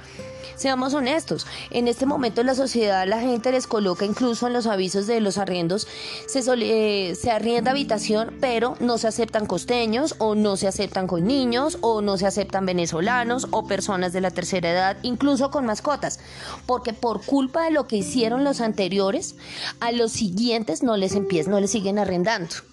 Seamos 0.56 0.94
honestos, 0.94 1.48
en 1.70 1.88
este 1.88 2.06
momento 2.06 2.42
en 2.42 2.48
la 2.48 2.54
sociedad 2.54 3.08
la 3.08 3.22
gente 3.22 3.50
les 3.50 3.66
coloca 3.66 4.04
incluso 4.04 4.46
en 4.46 4.52
los 4.52 4.68
avisos 4.68 5.08
de 5.08 5.22
los 5.22 5.38
arriendos, 5.38 5.88
se, 6.28 6.42
eh, 6.58 7.16
se 7.16 7.32
arrienda 7.32 7.72
habitación, 7.72 8.36
pero 8.42 8.76
no 8.82 8.98
se 8.98 9.08
aceptan 9.08 9.46
costeños 9.46 10.16
o 10.18 10.36
no 10.36 10.58
se 10.58 10.68
aceptan 10.68 11.08
con 11.08 11.26
niños 11.26 11.78
o 11.80 12.02
no 12.02 12.18
se 12.18 12.28
aceptan 12.28 12.66
venezolanos 12.66 13.48
o 13.52 13.68
personas 13.68 14.12
de 14.12 14.20
la 14.20 14.32
tercera 14.32 14.70
edad, 14.70 14.98
incluso 15.02 15.50
con 15.50 15.66
mascotas, 15.66 16.20
porque 16.66 16.92
por 16.92 17.24
culpa 17.26 17.64
de 17.64 17.72
lo 17.72 17.88
que 17.88 17.96
hicieron 17.96 18.44
los 18.44 18.60
anteriores, 18.60 19.36
a 19.80 19.94
los 19.94 20.12
siguientes 20.12 20.84
no 20.84 20.98
les 20.98 21.16
empiezan, 21.16 21.52
no 21.52 21.62
les 21.62 21.72
siguen 21.72 22.00
arrendando. 22.00 22.69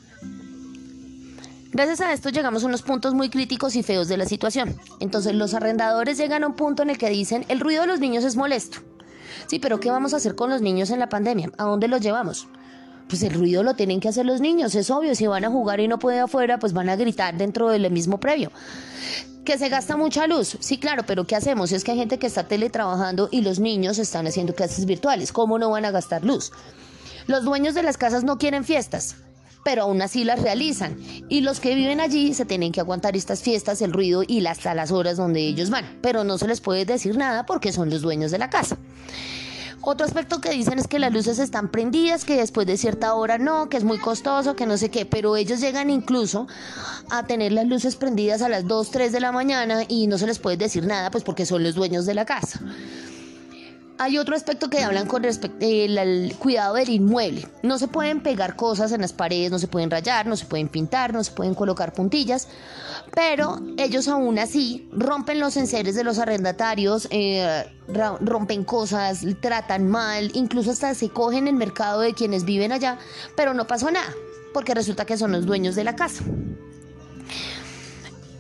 Gracias 1.77 2.01
a 2.01 2.15
esto 2.15 2.31
llegamos 2.31 2.65
a 2.65 2.69
unos 2.69 2.81
puntos 2.81 3.13
muy 3.13 3.29
críticos 3.29 3.77
y 3.77 3.83
feos 3.83 4.09
de 4.09 4.17
la 4.17 4.25
situación. 4.25 4.75
Entonces 4.99 5.35
los 5.35 5.53
arrendadores 5.53 6.17
llegan 6.17 6.43
a 6.43 6.47
un 6.47 6.55
punto 6.55 6.83
en 6.83 6.89
el 6.89 6.97
que 6.97 7.11
dicen, 7.11 7.45
el 7.49 7.61
ruido 7.61 7.83
de 7.83 7.87
los 7.87 8.01
niños 8.01 8.25
es 8.25 8.35
molesto. 8.35 8.79
Sí, 9.47 9.59
pero 9.59 9.79
¿qué 9.79 9.91
vamos 9.91 10.15
a 10.15 10.17
hacer 10.17 10.35
con 10.35 10.49
los 10.49 10.63
niños 10.63 10.89
en 10.89 11.01
la 11.01 11.11
pandemia? 11.11 11.51
¿A 11.59 11.65
dónde 11.65 11.87
los 11.87 12.01
llevamos? 12.01 12.49
Pues 13.11 13.23
el 13.25 13.35
ruido 13.35 13.63
lo 13.63 13.75
tienen 13.75 14.01
que 14.01 14.09
hacer 14.09 14.25
los 14.25 14.41
niños, 14.41 14.75
es 14.75 14.89
obvio, 14.89 15.15
si 15.15 15.27
van 15.27 15.45
a 15.45 15.51
jugar 15.51 15.81
y 15.81 15.87
no 15.87 15.99
pueden 15.99 16.23
afuera, 16.23 16.59
pues 16.59 16.73
van 16.73 16.89
a 16.89 16.97
gritar 16.97 17.37
dentro 17.37 17.69
del 17.69 17.91
mismo 17.91 18.19
previo. 18.21 18.51
Que 19.45 19.59
se 19.59 19.69
gasta 19.69 19.99
mucha 19.99 20.27
luz, 20.27 20.57
sí, 20.61 20.79
claro, 20.79 21.03
pero 21.07 21.27
¿qué 21.27 21.37
hacemos? 21.37 21.73
Es 21.73 21.85
que 21.85 21.91
hay 21.91 21.99
gente 21.99 22.19
que 22.19 22.27
está 22.27 22.45
teletrabajando 22.45 23.29
y 23.31 23.43
los 23.43 23.61
niños 23.61 23.99
están 23.99 24.27
haciendo 24.27 24.55
clases 24.55 24.87
virtuales, 24.87 25.31
¿cómo 25.31 25.59
no 25.59 25.69
van 25.69 25.85
a 25.85 25.91
gastar 25.91 26.25
luz? 26.25 26.53
Los 27.27 27.45
dueños 27.45 27.75
de 27.75 27.83
las 27.83 27.99
casas 27.99 28.25
no 28.25 28.39
quieren 28.39 28.65
fiestas, 28.65 29.17
pero 29.67 29.83
aún 29.83 30.01
así 30.01 30.23
las 30.23 30.41
realizan. 30.41 30.97
Y 31.29 31.41
los 31.41 31.59
que 31.59 31.75
viven 31.75 31.99
allí 31.99 32.35
se 32.35 32.45
tienen 32.45 32.71
que 32.71 32.79
aguantar 32.79 33.17
estas 33.17 33.43
fiestas, 33.43 33.83
el 33.83 33.93
ruido 33.93 34.23
y 34.25 34.47
hasta 34.47 34.77
las 34.77 34.93
horas 34.93 35.17
donde 35.17 35.41
ellos 35.41 35.71
van, 35.71 35.99
pero 36.01 36.23
no 36.23 36.39
se 36.39 36.47
les 36.47 36.61
puede 36.61 36.85
decir 36.85 37.17
nada 37.17 37.47
porque 37.47 37.73
son 37.73 37.91
los 37.91 38.01
dueños 38.01 38.31
de 38.31 38.39
la 38.39 38.49
casa. 38.49 38.79
Otro 39.81 40.07
aspecto 40.07 40.41
que 40.41 40.51
dicen 40.51 40.79
es 40.79 40.87
que 40.87 41.01
las 41.01 41.13
luces 41.13 41.41
están 41.41 41.69
prendidas, 41.69 42.25
que 42.25 42.37
después 42.37 42.65
de 42.69 42.77
cierta 42.77 43.13
hora 43.15 43.39
no, 43.39 43.69
que 43.69 43.77
es 43.77 43.83
muy 43.83 43.99
costoso, 43.99 44.55
que 44.55 44.67
no 44.67 44.77
sé 44.77 44.89
qué, 44.89 45.05
pero 45.05 45.37
ellos 45.37 45.59
llegan 45.61 45.91
incluso 45.91 46.47
a 47.11 47.27
tener 47.27 47.51
las 47.51 47.67
luces 47.67 47.97
prendidas 47.97 48.43
a 48.43 48.49
las 48.49 48.69
2, 48.69 48.93
3 48.93 49.11
de 49.11 49.19
la 49.19 49.33
mañana 49.33 49.83
y 49.89 50.07
no 50.07 50.17
se 50.17 50.29
les 50.29 50.39
puede 50.39 50.57
decir 50.57 50.87
nada, 50.87 51.11
pues 51.11 51.25
porque 51.25 51.45
son 51.45 51.65
los 51.65 51.75
dueños 51.75 52.07
de 52.07 52.15
la 52.15 52.25
casa. 52.25 52.61
Hay 53.99 54.19
otro 54.19 54.37
aspecto 54.37 54.69
que 54.69 54.83
hablan 54.83 55.07
con 55.07 55.23
respecto 55.23 55.65
al 55.65 56.35
cuidado 56.39 56.75
del 56.75 56.91
inmueble. 56.91 57.49
No 57.63 57.79
se 57.79 57.89
pueden 57.89 58.23
pegar 58.23 58.55
cosas 58.55 58.93
en 58.93 59.01
las 59.01 59.15
paredes, 59.15 59.51
no 59.51 59.59
se 59.59 59.69
pueden 59.69 59.91
rayar, 59.91 60.27
no 60.27 60.37
se 60.37 60.45
pueden 60.45 60.69
pintar, 60.69 61.15
no 61.15 61.25
se 61.25 61.33
pueden 61.33 61.55
colocar 61.55 61.95
puntillas, 61.95 62.49
pero 63.15 63.59
ellos 63.79 64.09
aún 64.09 64.39
así 64.39 64.89
rompen 64.93 65.41
los 65.41 65.57
enseres 65.57 65.95
de 65.95 66.05
los 66.05 66.19
arrendatarios, 66.19 67.09
eh, 67.11 67.65
rompen 68.21 68.65
cosas, 68.65 69.25
tratan 69.41 69.89
mal, 69.89 70.31
incluso 70.35 70.71
hasta 70.71 70.95
se 70.95 71.09
cogen 71.09 71.49
el 71.49 71.55
mercado 71.55 72.01
de 72.01 72.13
quienes 72.13 72.45
viven 72.45 72.73
allá, 72.73 72.99
pero 73.35 73.55
no 73.55 73.67
pasó 73.67 73.91
nada, 73.91 74.13
porque 74.53 74.75
resulta 74.75 75.07
que 75.07 75.17
son 75.17 75.33
los 75.33 75.47
dueños 75.47 75.75
de 75.75 75.85
la 75.85 75.97
casa. 75.97 76.23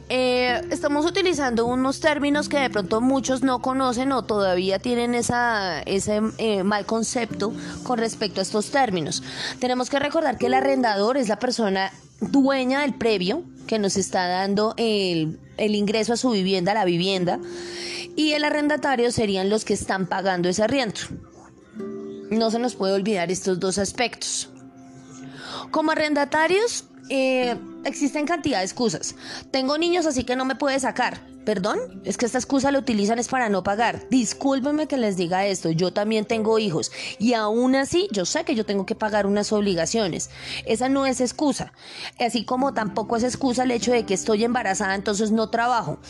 Eh, 0.08 0.62
estamos 0.70 1.04
utilizando 1.04 1.66
unos 1.66 1.98
términos 1.98 2.48
que 2.48 2.58
de 2.58 2.70
pronto 2.70 3.00
muchos 3.00 3.42
no 3.42 3.60
conocen 3.60 4.12
o 4.12 4.22
todavía 4.22 4.78
tienen 4.78 5.16
esa, 5.16 5.82
ese 5.82 6.20
eh, 6.38 6.62
mal 6.62 6.86
concepto 6.86 7.52
con 7.82 7.98
respecto 7.98 8.40
a 8.40 8.42
estos 8.42 8.70
términos. 8.70 9.25
Tenemos 9.58 9.90
que 9.90 9.98
recordar 9.98 10.38
que 10.38 10.46
el 10.46 10.54
arrendador 10.54 11.16
es 11.16 11.28
la 11.28 11.40
persona 11.40 11.92
dueña 12.20 12.82
del 12.82 12.94
previo 12.94 13.42
que 13.66 13.80
nos 13.80 13.96
está 13.96 14.28
dando 14.28 14.75
el, 14.76 15.40
el 15.56 15.75
ingreso 15.75 16.12
a 16.12 16.16
su 16.16 16.30
vivienda, 16.30 16.70
a 16.70 16.76
la 16.76 16.84
vivienda, 16.84 17.40
y 18.14 18.32
el 18.32 18.44
arrendatario 18.44 19.10
serían 19.10 19.50
los 19.50 19.64
que 19.64 19.75
están 19.75 20.06
pagando 20.06 20.48
ese 20.48 20.62
arriendo. 20.62 21.00
No 22.30 22.52
se 22.52 22.60
nos 22.60 22.76
puede 22.76 22.94
olvidar 22.94 23.32
estos 23.32 23.58
dos 23.58 23.78
aspectos. 23.78 24.50
Como 25.72 25.90
arrendatarios, 25.90 26.84
eh, 27.08 27.56
existen 27.84 28.26
cantidad 28.26 28.58
de 28.58 28.64
excusas. 28.64 29.14
Tengo 29.50 29.78
niños, 29.78 30.06
así 30.06 30.25
que 30.25 30.36
no 30.36 30.44
me 30.44 30.56
puede 30.56 30.78
sacar. 30.80 31.20
Perdón, 31.44 31.78
es 32.04 32.16
que 32.16 32.26
esta 32.26 32.38
excusa 32.38 32.72
la 32.72 32.80
utilizan 32.80 33.20
es 33.20 33.28
para 33.28 33.48
no 33.48 33.62
pagar. 33.62 34.08
Discúlpenme 34.10 34.88
que 34.88 34.96
les 34.96 35.16
diga 35.16 35.46
esto, 35.46 35.70
yo 35.70 35.92
también 35.92 36.25
tengo 36.25 36.58
hijos 36.58 36.90
y 37.20 37.34
aún 37.34 37.76
así 37.76 38.08
yo 38.10 38.25
sé 38.25 38.44
que 38.44 38.56
yo 38.56 38.66
tengo 38.66 38.84
que 38.84 38.96
pagar 38.96 39.26
unas 39.26 39.52
obligaciones. 39.52 40.30
Esa 40.66 40.88
no 40.88 41.06
es 41.06 41.20
excusa. 41.20 41.72
Así 42.18 42.44
como 42.44 42.75
tampoco 42.75 43.16
es 43.16 43.22
excusa 43.22 43.62
el 43.62 43.70
hecho 43.70 43.92
de 43.92 44.04
que 44.04 44.14
estoy 44.14 44.42
embarazada, 44.42 44.96
entonces 44.96 45.30
no 45.30 45.48
trabajo. 45.48 46.00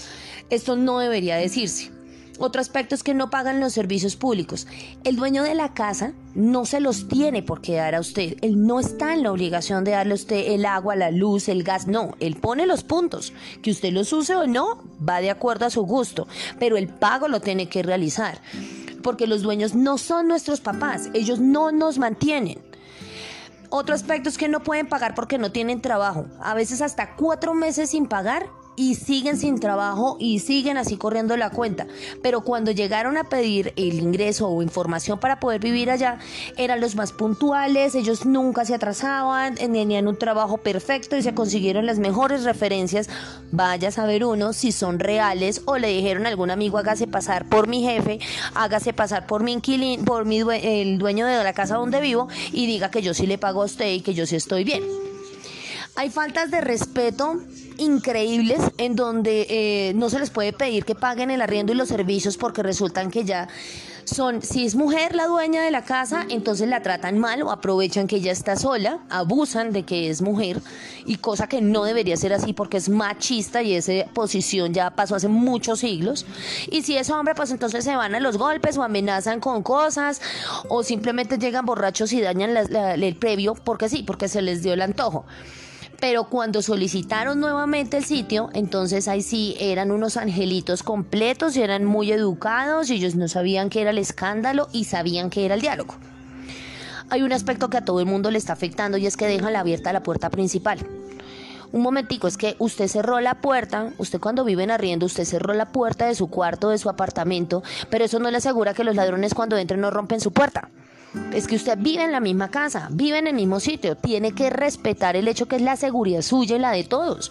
Esto 0.49 0.75
no 0.75 1.01
debería 1.01 1.37
decirse. 1.37 1.96
Otro 2.39 2.61
aspecto 2.61 2.95
es 2.95 3.03
que 3.03 3.15
no 3.15 3.31
pagan 3.31 3.61
los 3.61 3.73
servicios 3.73 4.17
públicos. 4.17 4.67
El 5.05 5.17
dueño 5.17 5.43
de 5.43 5.55
la 5.55 5.73
casa 5.73 6.13
no 6.35 6.67
se 6.67 6.81
los 6.81 7.09
tiene 7.09 7.43
por 7.43 7.63
qué 7.63 7.77
dar 7.77 7.95
a 7.95 8.01
usted. 8.01 8.37
Él 8.43 8.67
no 8.67 8.79
está 8.79 9.15
en 9.15 9.23
la 9.23 9.33
obligación 9.33 9.85
de 9.85 9.93
darle 9.93 10.13
a 10.13 10.17
usted 10.17 10.53
el 10.53 10.67
agua, 10.67 10.97
la 10.97 11.11
luz, 11.11 11.49
el 11.49 11.63
gas. 11.63 11.87
No, 11.87 12.15
él 12.21 12.37
pone 12.37 12.67
los 12.67 12.85
puntos. 12.85 13.33
Que 13.63 13.71
usted 13.71 13.93
los 13.93 14.13
use 14.13 14.37
o 14.37 14.47
no, 14.47 14.85
va 15.07 15.21
de 15.21 15.31
acuerdo 15.31 15.67
a 15.67 15.71
su 15.71 15.83
gusto. 15.83 16.29
Pero 16.59 16.77
el 16.77 16.89
pago 16.89 17.29
lo 17.29 17.41
tiene 17.41 17.69
que 17.69 17.83
realizar. 17.83 18.41
Porque 19.03 19.27
los 19.27 19.43
dueños 19.43 19.75
no 19.75 19.99
son 19.99 20.29
nuestros 20.29 20.61
papás. 20.61 21.11
Ellos 21.15 21.41
no 21.41 21.73
nos 21.73 21.99
mantienen. 21.99 22.61
Otro 23.71 23.95
aspecto 23.95 24.29
es 24.29 24.39
que 24.39 24.49
no 24.49 24.63
pueden 24.63 24.89
pagar 24.89 25.15
porque 25.15 25.39
no 25.39 25.53
tienen 25.53 25.81
trabajo. 25.81 26.27
A 26.41 26.55
veces 26.55 26.83
hasta 26.83 27.17
cuatro 27.17 27.55
meses 27.55 27.91
sin 27.91 28.07
pagar 28.07 28.47
y 28.77 28.95
siguen 28.95 29.37
sin 29.37 29.59
trabajo 29.59 30.17
y 30.21 30.41
siguen 30.41 30.77
así 30.77 30.97
corriendo 30.97 31.37
la 31.37 31.51
cuenta. 31.51 31.87
Pero 32.23 32.43
cuando 32.43 32.71
llegaron 32.71 33.17
a 33.17 33.25
pedir 33.25 33.73
el 33.77 33.95
ingreso 33.95 34.49
o 34.49 34.63
información 34.63 35.19
para 35.19 35.41
poder 35.41 35.61
vivir 35.61 35.91
allá, 35.91 36.19
eran 36.57 36.81
los 36.81 36.95
más 36.95 37.13
puntuales, 37.13 37.95
ellos 37.95 38.27
nunca 38.27 38.65
se 38.65 38.75
atrasaban, 38.75 39.55
tenían 39.55 40.09
un 40.09 40.17
trabajo 40.17 40.59
perfecto 40.59 41.17
y 41.17 41.23
se 41.23 41.35
consiguieron 41.35 41.87
las 41.87 41.99
mejores 41.99 42.45
referencias. 42.45 43.09
Vaya 43.51 43.89
a 43.89 43.93
saber 43.93 44.25
uno 44.25 44.53
si 44.53 44.73
son 44.73 44.99
reales 44.99 45.63
o 45.65 45.79
le 45.79 45.89
dijeron 45.89 46.27
a 46.27 46.29
algún 46.29 46.51
amigo 46.51 46.79
hágase 46.79 47.07
pasar 47.07 47.49
por 47.49 47.69
mi 47.69 47.83
jefe, 47.83 48.19
hágase 48.55 48.93
pasar 48.93 49.27
por 49.27 49.43
mi 49.43 49.53
inquilín, 49.53 50.05
por 50.05 50.25
mi 50.25 50.37
el 50.41 50.99
dueño 50.99 51.27
de 51.27 51.43
la 51.43 51.53
casa 51.53 51.77
donde 51.77 52.01
vivo 52.01 52.29
y 52.53 52.67
diga 52.67 52.91
que 52.91 53.03
yo 53.03 53.15
sí 53.15 53.27
le 53.27 53.39
pago 53.39 53.63
a 53.63 53.67
usted 53.67 53.93
y 53.93 54.01
que 54.01 54.15
yo 54.15 54.27
sí 54.27 54.37
estoy 54.37 54.65
bien. 54.65 55.06
Hay 55.97 56.11
faltas 56.11 56.51
de 56.51 56.61
respeto 56.61 57.41
increíbles 57.79 58.61
en 58.77 58.97
donde 58.97 59.47
eh, 59.49 59.93
no 59.95 60.11
se 60.11 60.19
les 60.19 60.29
puede 60.29 60.53
pedir 60.53 60.85
que 60.85 60.95
paguen 60.95 61.31
el 61.31 61.41
arriendo 61.41 61.73
y 61.73 61.77
los 61.77 61.89
servicios 61.89 62.37
porque 62.37 62.63
resultan 62.63 63.11
que 63.11 63.25
ya 63.25 63.49
son, 64.05 64.43
si 64.43 64.67
es 64.67 64.75
mujer 64.75 65.17
la 65.17 65.27
dueña 65.27 65.63
de 65.63 65.71
la 65.71 65.85
casa, 65.85 66.27
entonces 66.29 66.69
la 66.69 66.83
tratan 66.83 67.19
mal 67.19 67.43
o 67.43 67.51
aprovechan 67.51 68.07
que 68.07 68.17
ella 68.17 68.31
está 68.31 68.57
sola, 68.57 69.01
abusan 69.09 69.73
de 69.73 69.85
que 69.85 70.11
es 70.11 70.23
mujer 70.23 70.61
y 71.07 71.17
cosa 71.17 71.49
que 71.49 71.61
no 71.61 71.85
debería 71.85 72.17
ser 72.17 72.33
así 72.33 72.53
porque 72.53 72.77
es 72.77 72.89
machista 72.89 73.63
y 73.63 73.75
esa 73.75 73.93
posición 74.13 74.75
ya 74.75 74.91
pasó 74.91 75.17
hace 75.17 75.29
muchos 75.29 75.81
siglos. 75.81 76.25
Y 76.71 76.83
si 76.83 76.97
es 76.97 77.11
hombre, 77.11 77.35
pues 77.35 77.51
entonces 77.51 77.85
se 77.85 77.97
van 77.97 78.15
a 78.15 78.21
los 78.21 78.37
golpes 78.37 78.77
o 78.77 78.83
amenazan 78.83 79.41
con 79.41 79.63
cosas 79.63 80.21
o 80.69 80.83
simplemente 80.83 81.39
llegan 81.39 81.67
borrachos 81.67 82.13
y 82.13 82.21
dañan 82.21 82.55
el 82.57 83.17
previo 83.17 83.55
porque 83.55 83.89
sí, 83.89 84.03
porque 84.03 84.29
se 84.29 84.43
les 84.43 84.63
dio 84.63 84.75
el 84.75 84.83
antojo 84.83 85.25
pero 86.01 86.25
cuando 86.25 86.63
solicitaron 86.63 87.41
nuevamente 87.41 87.97
el 87.97 88.05
sitio, 88.05 88.51
entonces 88.53 89.09
ahí 89.09 89.23
sí 89.23 89.57
eran 89.59 89.91
unos 89.91 90.17
angelitos 90.17 90.83
completos 90.83 91.57
y 91.57 91.63
eran 91.63 91.85
muy 91.85 92.13
educados 92.13 92.91
y 92.91 92.95
ellos 92.95 93.15
no 93.15 93.29
sabían 93.29 93.71
qué 93.71 93.83
era 93.83 93.91
el 93.91 93.99
escándalo 93.99 94.69
y 94.73 94.85
sabían 94.85 95.31
qué 95.31 95.45
era 95.47 95.55
el 95.55 95.61
diálogo. 95.61 95.95
Hay 97.09 97.23
un 97.23 97.33
aspecto 97.33 97.71
que 97.71 97.79
a 97.79 97.85
todo 97.85 98.01
el 98.01 98.07
mundo 98.07 98.31
le 98.31 98.39
está 98.39 98.53
afectando 98.53 98.99
y 98.99 99.07
es 99.07 99.17
que 99.17 99.27
dejan 99.27 99.55
abierta 99.57 99.93
la 99.93 100.03
puerta 100.03 100.29
principal. 100.29 100.87
Un 101.73 101.83
momentico, 101.83 102.29
es 102.29 102.37
que 102.37 102.57
usted 102.59 102.89
cerró 102.89 103.21
la 103.21 103.41
puerta, 103.41 103.93
usted 103.99 104.21
cuando 104.21 104.45
vive 104.45 104.63
en 104.63 104.71
arriendo, 104.71 105.07
usted 105.07 105.25
cerró 105.25 105.53
la 105.55 105.73
puerta 105.73 106.07
de 106.07 106.15
su 106.15 106.29
cuarto, 106.29 106.71
de 106.71 106.79
su 106.79 106.89
apartamento, 106.89 107.63
pero 107.91 108.05
eso 108.05 108.19
no 108.19 108.31
le 108.31 108.39
asegura 108.39 108.75
que 108.75 108.85
los 108.85 108.97
ladrones 108.97 109.35
cuando 109.35 109.57
entren 109.57 109.81
no 109.81 109.91
rompen 109.91 110.21
su 110.21 110.33
puerta 110.33 110.71
es 111.33 111.47
que 111.47 111.57
usted 111.57 111.77
vive 111.79 112.03
en 112.03 112.13
la 112.13 112.21
misma 112.21 112.51
casa, 112.51 112.89
vive 112.91 113.19
en 113.19 113.27
el 113.27 113.35
mismo 113.35 113.61
sitio, 113.61 113.97
tiene 113.97 114.33
que 114.33 114.51
respetar 114.51 115.17
el 115.17 115.29
hecho 115.29 115.47
que 115.47 115.57
es 115.57 115.63
la 115.63 115.77
seguridad 115.77 116.23
suya 116.23 116.57
y 116.57 116.59
la 116.59 116.73
de 116.73 116.85
todos. 116.85 117.31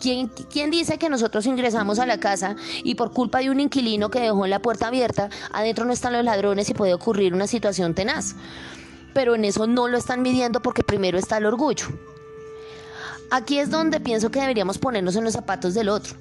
¿Quién, 0.00 0.28
¿Quién, 0.50 0.70
dice 0.70 0.98
que 0.98 1.08
nosotros 1.08 1.46
ingresamos 1.46 1.98
a 1.98 2.06
la 2.06 2.18
casa 2.18 2.56
y 2.82 2.94
por 2.94 3.12
culpa 3.12 3.38
de 3.38 3.50
un 3.50 3.60
inquilino 3.60 4.10
que 4.10 4.20
dejó 4.20 4.46
la 4.46 4.60
puerta 4.60 4.88
abierta, 4.88 5.30
adentro 5.52 5.84
no 5.84 5.92
están 5.92 6.12
los 6.12 6.24
ladrones 6.24 6.68
y 6.70 6.74
puede 6.74 6.94
ocurrir 6.94 7.34
una 7.34 7.46
situación 7.46 7.94
tenaz? 7.94 8.34
Pero 9.14 9.34
en 9.34 9.44
eso 9.44 9.66
no 9.66 9.88
lo 9.88 9.98
están 9.98 10.22
midiendo 10.22 10.60
porque 10.60 10.82
primero 10.82 11.18
está 11.18 11.38
el 11.38 11.46
orgullo. 11.46 11.86
Aquí 13.30 13.58
es 13.58 13.70
donde 13.70 14.00
pienso 14.00 14.30
que 14.30 14.40
deberíamos 14.40 14.78
ponernos 14.78 15.14
en 15.16 15.24
los 15.24 15.34
zapatos 15.34 15.74
del 15.74 15.90
otro. 15.90 16.14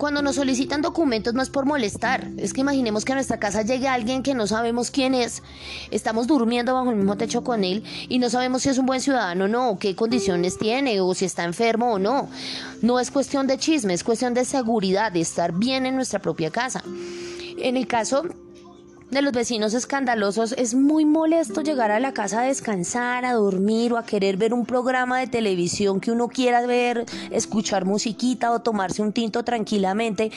Cuando 0.00 0.22
nos 0.22 0.36
solicitan 0.36 0.80
documentos 0.80 1.34
no 1.34 1.42
es 1.42 1.50
por 1.50 1.66
molestar, 1.66 2.26
es 2.38 2.54
que 2.54 2.62
imaginemos 2.62 3.04
que 3.04 3.12
a 3.12 3.16
nuestra 3.16 3.38
casa 3.38 3.60
llegue 3.60 3.86
alguien 3.86 4.22
que 4.22 4.32
no 4.32 4.46
sabemos 4.46 4.90
quién 4.90 5.12
es, 5.12 5.42
estamos 5.90 6.26
durmiendo 6.26 6.72
bajo 6.72 6.88
el 6.88 6.96
mismo 6.96 7.18
techo 7.18 7.44
con 7.44 7.64
él 7.64 7.84
y 8.08 8.18
no 8.18 8.30
sabemos 8.30 8.62
si 8.62 8.70
es 8.70 8.78
un 8.78 8.86
buen 8.86 9.02
ciudadano 9.02 9.44
o 9.44 9.48
no, 9.48 9.78
qué 9.78 9.94
condiciones 9.94 10.56
tiene 10.56 11.02
o 11.02 11.12
si 11.12 11.26
está 11.26 11.44
enfermo 11.44 11.92
o 11.92 11.98
no. 11.98 12.30
No 12.80 12.98
es 12.98 13.10
cuestión 13.10 13.46
de 13.46 13.58
chisme, 13.58 13.92
es 13.92 14.02
cuestión 14.02 14.32
de 14.32 14.46
seguridad, 14.46 15.12
de 15.12 15.20
estar 15.20 15.52
bien 15.52 15.84
en 15.84 15.96
nuestra 15.96 16.18
propia 16.18 16.50
casa. 16.50 16.82
En 17.58 17.76
el 17.76 17.86
caso 17.86 18.24
de 19.10 19.22
los 19.22 19.32
vecinos 19.32 19.74
escandalosos, 19.74 20.52
es 20.52 20.74
muy 20.74 21.04
molesto 21.04 21.62
llegar 21.62 21.90
a 21.90 21.98
la 21.98 22.12
casa 22.12 22.42
a 22.42 22.44
descansar, 22.44 23.24
a 23.24 23.32
dormir 23.32 23.92
o 23.92 23.98
a 23.98 24.04
querer 24.04 24.36
ver 24.36 24.54
un 24.54 24.64
programa 24.64 25.18
de 25.18 25.26
televisión 25.26 26.00
que 26.00 26.12
uno 26.12 26.28
quiera 26.28 26.64
ver, 26.64 27.04
escuchar 27.30 27.84
musiquita 27.84 28.52
o 28.52 28.60
tomarse 28.60 29.02
un 29.02 29.12
tinto 29.12 29.42
tranquilamente, 29.42 30.30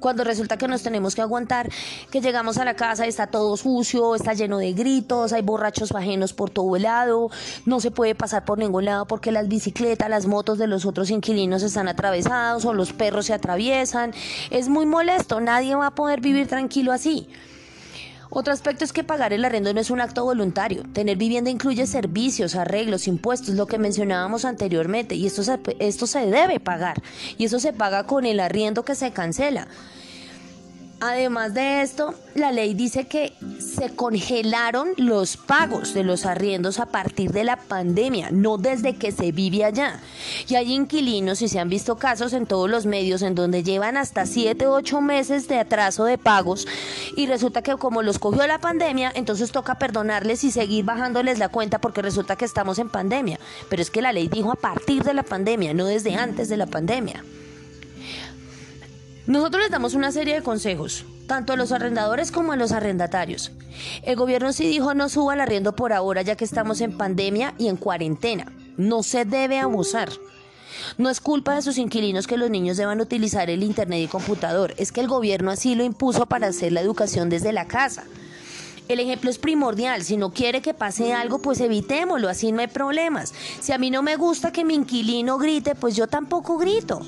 cuando 0.00 0.24
resulta 0.24 0.56
que 0.56 0.66
nos 0.66 0.82
tenemos 0.82 1.14
que 1.14 1.22
aguantar, 1.22 1.70
que 2.10 2.20
llegamos 2.20 2.58
a 2.58 2.64
la 2.64 2.74
casa 2.74 3.06
y 3.06 3.08
está 3.08 3.28
todo 3.28 3.56
sucio, 3.56 4.16
está 4.16 4.32
lleno 4.34 4.58
de 4.58 4.72
gritos, 4.72 5.32
hay 5.32 5.42
borrachos 5.42 5.92
ajenos 5.92 6.32
por 6.32 6.50
todo 6.50 6.74
el 6.74 6.82
lado, 6.82 7.30
no 7.66 7.78
se 7.78 7.92
puede 7.92 8.16
pasar 8.16 8.44
por 8.44 8.58
ningún 8.58 8.84
lado 8.84 9.06
porque 9.06 9.30
las 9.30 9.46
bicicletas, 9.46 10.10
las 10.10 10.26
motos 10.26 10.58
de 10.58 10.66
los 10.66 10.86
otros 10.86 11.10
inquilinos 11.10 11.62
están 11.62 11.86
atravesados 11.86 12.64
o 12.64 12.72
los 12.72 12.92
perros 12.92 13.26
se 13.26 13.34
atraviesan. 13.34 14.12
Es 14.50 14.68
muy 14.68 14.86
molesto, 14.86 15.40
nadie 15.40 15.74
va 15.76 15.88
a 15.88 15.94
poder 15.94 16.20
vivir 16.20 16.48
tranquilo 16.48 16.92
así. 16.92 17.28
Otro 18.30 18.52
aspecto 18.52 18.84
es 18.84 18.92
que 18.92 19.04
pagar 19.04 19.32
el 19.32 19.44
arrendo 19.44 19.72
no 19.72 19.80
es 19.80 19.90
un 19.90 20.00
acto 20.00 20.24
voluntario. 20.24 20.82
Tener 20.92 21.16
vivienda 21.16 21.50
incluye 21.50 21.86
servicios, 21.86 22.56
arreglos, 22.56 23.08
impuestos, 23.08 23.54
lo 23.54 23.66
que 23.66 23.78
mencionábamos 23.78 24.44
anteriormente, 24.44 25.14
y 25.14 25.26
esto 25.26 25.42
se, 25.42 25.58
esto 25.78 26.06
se 26.06 26.26
debe 26.26 26.60
pagar. 26.60 27.02
Y 27.38 27.44
eso 27.46 27.58
se 27.58 27.72
paga 27.72 28.04
con 28.04 28.26
el 28.26 28.40
arriendo 28.40 28.84
que 28.84 28.94
se 28.94 29.12
cancela. 29.12 29.68
Además 31.00 31.54
de 31.54 31.82
esto, 31.82 32.12
la 32.34 32.50
ley 32.50 32.74
dice 32.74 33.06
que 33.06 33.32
se 33.60 33.94
congelaron 33.94 34.88
los 34.96 35.36
pagos 35.36 35.94
de 35.94 36.02
los 36.02 36.26
arriendos 36.26 36.80
a 36.80 36.86
partir 36.86 37.30
de 37.30 37.44
la 37.44 37.56
pandemia, 37.56 38.30
no 38.32 38.58
desde 38.58 38.96
que 38.96 39.12
se 39.12 39.30
vive 39.30 39.64
allá. 39.64 40.00
Y 40.48 40.56
hay 40.56 40.72
inquilinos, 40.72 41.40
y 41.40 41.48
se 41.48 41.60
han 41.60 41.68
visto 41.68 41.98
casos 41.98 42.32
en 42.32 42.46
todos 42.46 42.68
los 42.68 42.84
medios, 42.84 43.22
en 43.22 43.36
donde 43.36 43.62
llevan 43.62 43.96
hasta 43.96 44.26
7 44.26 44.66
u 44.66 44.72
8 44.72 45.00
meses 45.00 45.46
de 45.46 45.60
atraso 45.60 46.04
de 46.04 46.18
pagos 46.18 46.66
y 47.16 47.26
resulta 47.26 47.62
que 47.62 47.76
como 47.76 48.02
los 48.02 48.18
cogió 48.18 48.44
la 48.48 48.58
pandemia, 48.58 49.12
entonces 49.14 49.52
toca 49.52 49.78
perdonarles 49.78 50.42
y 50.42 50.50
seguir 50.50 50.84
bajándoles 50.84 51.38
la 51.38 51.48
cuenta 51.48 51.80
porque 51.80 52.02
resulta 52.02 52.34
que 52.34 52.44
estamos 52.44 52.80
en 52.80 52.88
pandemia. 52.88 53.38
Pero 53.68 53.82
es 53.82 53.90
que 53.90 54.02
la 54.02 54.12
ley 54.12 54.26
dijo 54.26 54.50
a 54.50 54.56
partir 54.56 55.04
de 55.04 55.14
la 55.14 55.22
pandemia, 55.22 55.74
no 55.74 55.86
desde 55.86 56.16
antes 56.16 56.48
de 56.48 56.56
la 56.56 56.66
pandemia. 56.66 57.22
Nosotros 59.28 59.62
les 59.62 59.70
damos 59.70 59.92
una 59.92 60.10
serie 60.10 60.36
de 60.36 60.42
consejos, 60.42 61.04
tanto 61.26 61.52
a 61.52 61.56
los 61.56 61.70
arrendadores 61.70 62.32
como 62.32 62.52
a 62.52 62.56
los 62.56 62.72
arrendatarios. 62.72 63.52
El 64.02 64.16
gobierno 64.16 64.54
sí 64.54 64.66
dijo 64.66 64.94
no 64.94 65.10
suba 65.10 65.34
el 65.34 65.42
arriendo 65.42 65.76
por 65.76 65.92
ahora 65.92 66.22
ya 66.22 66.34
que 66.34 66.46
estamos 66.46 66.80
en 66.80 66.96
pandemia 66.96 67.52
y 67.58 67.68
en 67.68 67.76
cuarentena. 67.76 68.50
No 68.78 69.02
se 69.02 69.26
debe 69.26 69.58
abusar. 69.58 70.08
No 70.96 71.10
es 71.10 71.20
culpa 71.20 71.54
de 71.56 71.60
sus 71.60 71.76
inquilinos 71.76 72.26
que 72.26 72.38
los 72.38 72.48
niños 72.48 72.78
deban 72.78 73.02
utilizar 73.02 73.50
el 73.50 73.64
internet 73.64 74.00
y 74.02 74.08
computador, 74.08 74.72
es 74.78 74.92
que 74.92 75.02
el 75.02 75.08
gobierno 75.08 75.50
así 75.50 75.74
lo 75.74 75.84
impuso 75.84 76.24
para 76.24 76.46
hacer 76.46 76.72
la 76.72 76.80
educación 76.80 77.28
desde 77.28 77.52
la 77.52 77.68
casa. 77.68 78.04
El 78.88 79.00
ejemplo 79.00 79.30
es 79.30 79.38
primordial. 79.38 80.02
Si 80.02 80.16
no 80.16 80.30
quiere 80.30 80.62
que 80.62 80.72
pase 80.72 81.12
algo, 81.12 81.40
pues 81.40 81.60
evitémoslo, 81.60 82.28
así 82.28 82.52
no 82.52 82.60
hay 82.60 82.68
problemas. 82.68 83.34
Si 83.60 83.72
a 83.72 83.78
mí 83.78 83.90
no 83.90 84.02
me 84.02 84.16
gusta 84.16 84.50
que 84.50 84.64
mi 84.64 84.74
inquilino 84.74 85.36
grite, 85.36 85.74
pues 85.74 85.94
yo 85.94 86.06
tampoco 86.06 86.56
grito. 86.56 87.00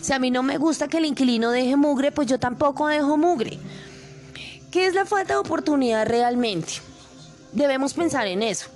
Si 0.00 0.12
a 0.14 0.18
mí 0.18 0.30
no 0.30 0.42
me 0.42 0.56
gusta 0.56 0.88
que 0.88 0.96
el 0.96 1.04
inquilino 1.04 1.50
deje 1.50 1.76
mugre, 1.76 2.10
pues 2.10 2.26
yo 2.26 2.38
tampoco 2.38 2.88
dejo 2.88 3.18
mugre. 3.18 3.58
¿Qué 4.70 4.86
es 4.86 4.94
la 4.94 5.04
falta 5.04 5.34
de 5.34 5.40
oportunidad 5.40 6.06
realmente? 6.06 6.74
Debemos 7.52 7.92
pensar 7.92 8.26
en 8.26 8.42
eso. 8.42 8.68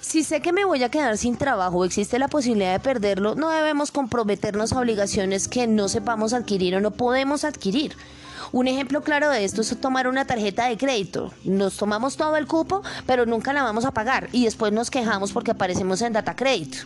Si 0.00 0.24
sé 0.24 0.40
que 0.40 0.52
me 0.52 0.64
voy 0.64 0.82
a 0.82 0.88
quedar 0.88 1.16
sin 1.18 1.36
trabajo 1.36 1.78
o 1.78 1.84
existe 1.84 2.18
la 2.18 2.26
posibilidad 2.26 2.72
de 2.72 2.80
perderlo, 2.80 3.36
no 3.36 3.50
debemos 3.50 3.92
comprometernos 3.92 4.72
a 4.72 4.80
obligaciones 4.80 5.46
que 5.46 5.68
no 5.68 5.88
sepamos 5.88 6.32
adquirir 6.32 6.74
o 6.74 6.80
no 6.80 6.90
podemos 6.90 7.44
adquirir. 7.44 7.94
Un 8.52 8.66
ejemplo 8.66 9.02
claro 9.02 9.30
de 9.30 9.44
esto 9.44 9.60
es 9.60 9.80
tomar 9.80 10.08
una 10.08 10.24
tarjeta 10.24 10.66
de 10.66 10.76
crédito. 10.76 11.32
Nos 11.44 11.76
tomamos 11.76 12.16
todo 12.16 12.36
el 12.36 12.46
cupo, 12.46 12.82
pero 13.06 13.24
nunca 13.24 13.52
la 13.52 13.62
vamos 13.62 13.84
a 13.84 13.92
pagar 13.92 14.28
y 14.32 14.44
después 14.44 14.72
nos 14.72 14.90
quejamos 14.90 15.32
porque 15.32 15.52
aparecemos 15.52 16.02
en 16.02 16.12
data 16.12 16.34
crédito. 16.34 16.78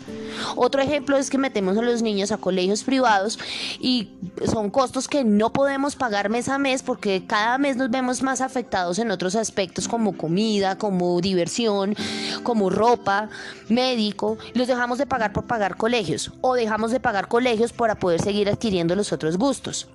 Otro 0.57 0.83
ejemplo 0.83 1.17
es 1.17 1.31
que 1.31 1.39
metemos 1.39 1.79
a 1.79 1.83
los 1.83 2.03
niños 2.03 2.33
a 2.33 2.37
colegios 2.37 2.85
privados 2.85 3.39
y 3.81 4.11
son 4.45 4.69
costos 4.69 5.09
que 5.09 5.25
no 5.25 5.53
podemos 5.53 5.97
pagar 5.97 6.29
mes 6.29 6.49
a 6.49 6.59
mes 6.59 6.83
porque 6.83 7.25
cada 7.27 7.57
mes 7.57 7.77
nos 7.77 7.91
vemos 7.91 8.23
más 8.23 8.43
afectados 8.43 8.99
en 8.99 9.11
otros 9.11 9.35
aspectos 9.35 9.89
como 9.89 10.19
comida, 10.19 10.77
como 10.77 11.21
diversión, 11.23 11.97
como 12.43 12.69
ropa, 12.69 13.31
médico. 13.71 14.37
Los 14.53 14.67
dejamos 14.67 14.99
de 14.99 15.07
pagar 15.07 15.33
por 15.33 15.45
pagar 15.47 15.77
colegios 15.77 16.31
o 16.43 16.55
dejamos 16.55 16.91
de 16.91 17.01
pagar 17.01 17.29
colegios 17.29 17.73
para 17.73 17.95
poder 17.95 18.21
seguir 18.21 18.51
adquiriendo 18.51 18.95
los 18.95 19.13
otros 19.13 19.39
gustos. 19.39 19.89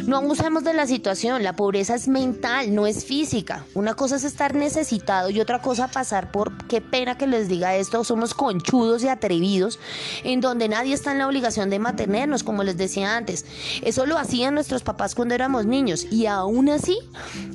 No 0.00 0.16
abusemos 0.16 0.64
de 0.64 0.74
la 0.74 0.86
situación, 0.86 1.42
la 1.42 1.54
pobreza 1.54 1.94
es 1.94 2.08
mental, 2.08 2.74
no 2.74 2.86
es 2.86 3.04
física. 3.04 3.64
Una 3.74 3.94
cosa 3.94 4.16
es 4.16 4.24
estar 4.24 4.54
necesitado 4.54 5.30
y 5.30 5.40
otra 5.40 5.62
cosa 5.62 5.88
pasar 5.88 6.32
por, 6.32 6.66
qué 6.66 6.80
pena 6.80 7.16
que 7.16 7.26
les 7.26 7.48
diga 7.48 7.76
esto, 7.76 8.02
somos 8.02 8.34
conchudos 8.34 9.04
y 9.04 9.08
atrevidos, 9.08 9.78
en 10.24 10.40
donde 10.40 10.68
nadie 10.68 10.94
está 10.94 11.12
en 11.12 11.18
la 11.18 11.28
obligación 11.28 11.70
de 11.70 11.78
mantenernos, 11.78 12.42
como 12.42 12.64
les 12.64 12.76
decía 12.76 13.16
antes. 13.16 13.46
Eso 13.82 14.06
lo 14.06 14.18
hacían 14.18 14.54
nuestros 14.54 14.82
papás 14.82 15.14
cuando 15.14 15.34
éramos 15.34 15.66
niños 15.66 16.06
y 16.10 16.26
aún 16.26 16.68
así 16.68 16.98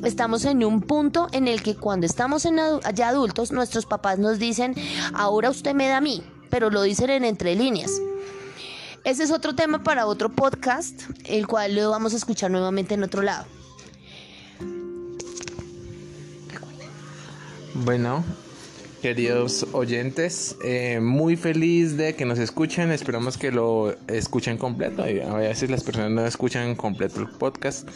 estamos 0.04 0.46
en 0.46 0.64
un 0.64 0.82
punto 0.82 1.28
en 1.32 1.48
el 1.48 1.62
que 1.62 1.76
cuando 1.76 2.06
estamos 2.06 2.46
en 2.46 2.58
ya 2.94 3.10
adultos, 3.10 3.52
nuestros 3.52 3.86
papás 3.86 4.18
nos 4.18 4.40
dicen, 4.40 4.76
ahora 5.14 5.50
usted 5.50 5.74
me 5.74 5.88
da 5.88 5.98
a 5.98 6.02
mí, 6.02 6.24
pero 6.50 6.70
lo 6.70 6.82
dicen 6.84 7.10
en 7.10 7.26
entre 7.26 7.56
líneas. 7.56 7.92
Ese 9.10 9.24
es 9.24 9.32
otro 9.32 9.56
tema 9.56 9.82
para 9.82 10.06
otro 10.06 10.30
podcast, 10.30 11.02
el 11.26 11.48
cual 11.48 11.74
lo 11.74 11.90
vamos 11.90 12.14
a 12.14 12.18
escuchar 12.18 12.52
nuevamente 12.52 12.94
en 12.94 13.02
otro 13.02 13.24
lado. 13.24 13.44
Bueno, 17.74 18.24
queridos 19.02 19.66
oyentes, 19.72 20.58
eh, 20.64 21.00
muy 21.02 21.38
feliz 21.38 21.98
de 21.98 22.14
que 22.14 22.24
nos 22.24 22.38
escuchen. 22.38 22.92
Esperamos 22.92 23.40
que 23.40 23.52
lo 23.52 23.96
escuchen 24.08 24.60
completo. 24.60 25.02
A 25.02 25.38
veces 25.38 25.72
las 25.72 25.84
personas 25.84 26.12
no 26.12 26.24
escuchan 26.24 26.76
completo 26.76 27.20
el 27.20 27.30
podcast. 27.30 27.90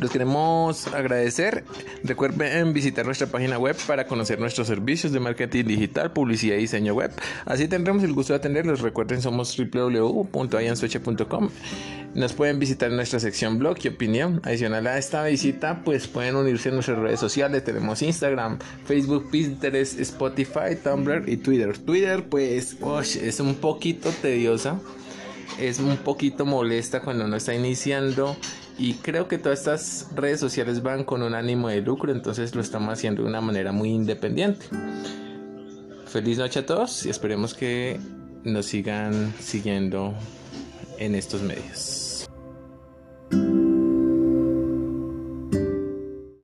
Los 0.00 0.10
queremos 0.10 0.88
agradecer. 0.88 1.64
Recuerden 2.02 2.72
visitar 2.72 3.06
nuestra 3.06 3.28
página 3.28 3.58
web 3.58 3.76
para 3.86 4.06
conocer 4.06 4.40
nuestros 4.40 4.66
servicios 4.66 5.12
de 5.12 5.20
marketing 5.20 5.64
digital, 5.64 6.12
publicidad 6.12 6.56
y 6.56 6.60
diseño 6.60 6.94
web. 6.94 7.12
Así 7.46 7.68
tendremos 7.68 8.02
el 8.02 8.12
gusto 8.12 8.32
de 8.32 8.38
atenderlos. 8.38 8.80
Recuerden, 8.80 9.22
somos 9.22 9.56
www.ayansoche.com. 9.56 11.50
Nos 12.14 12.32
pueden 12.32 12.58
visitar 12.58 12.90
en 12.90 12.96
nuestra 12.96 13.20
sección 13.20 13.58
blog 13.58 13.76
y 13.82 13.88
opinión. 13.88 14.40
Adicional 14.44 14.86
a 14.86 14.98
esta 14.98 15.24
visita, 15.24 15.82
pues 15.84 16.06
pueden 16.06 16.36
unirse 16.36 16.68
a 16.68 16.72
nuestras 16.72 16.98
redes 16.98 17.20
sociales. 17.20 17.64
Tenemos 17.64 18.02
Instagram, 18.02 18.58
Facebook, 18.84 19.30
Pinterest, 19.30 19.98
Spotify, 20.00 20.76
Tumblr 20.82 21.28
y 21.28 21.36
Twitter. 21.36 21.76
Twitter, 21.78 22.24
pues, 22.28 22.76
es 23.16 23.40
un 23.40 23.54
poquito 23.56 24.10
tediosa. 24.22 24.80
Es 25.58 25.78
un 25.78 25.96
poquito 25.98 26.44
molesta 26.44 27.00
cuando 27.00 27.24
uno 27.24 27.36
está 27.36 27.54
iniciando 27.54 28.36
y 28.78 28.94
creo 28.94 29.28
que 29.28 29.38
todas 29.38 29.60
estas 29.60 30.08
redes 30.14 30.40
sociales 30.40 30.82
van 30.82 31.04
con 31.04 31.22
un 31.22 31.34
ánimo 31.34 31.68
de 31.68 31.80
lucro, 31.80 32.12
entonces 32.12 32.54
lo 32.54 32.60
estamos 32.60 32.92
haciendo 32.92 33.22
de 33.22 33.28
una 33.28 33.40
manera 33.40 33.72
muy 33.72 33.90
independiente. 33.90 34.66
Feliz 36.06 36.38
noche 36.38 36.60
a 36.60 36.66
todos 36.66 37.06
y 37.06 37.10
esperemos 37.10 37.54
que 37.54 37.98
nos 38.44 38.66
sigan 38.66 39.32
siguiendo 39.40 40.14
en 40.98 41.14
estos 41.14 41.42
medios. 41.42 42.03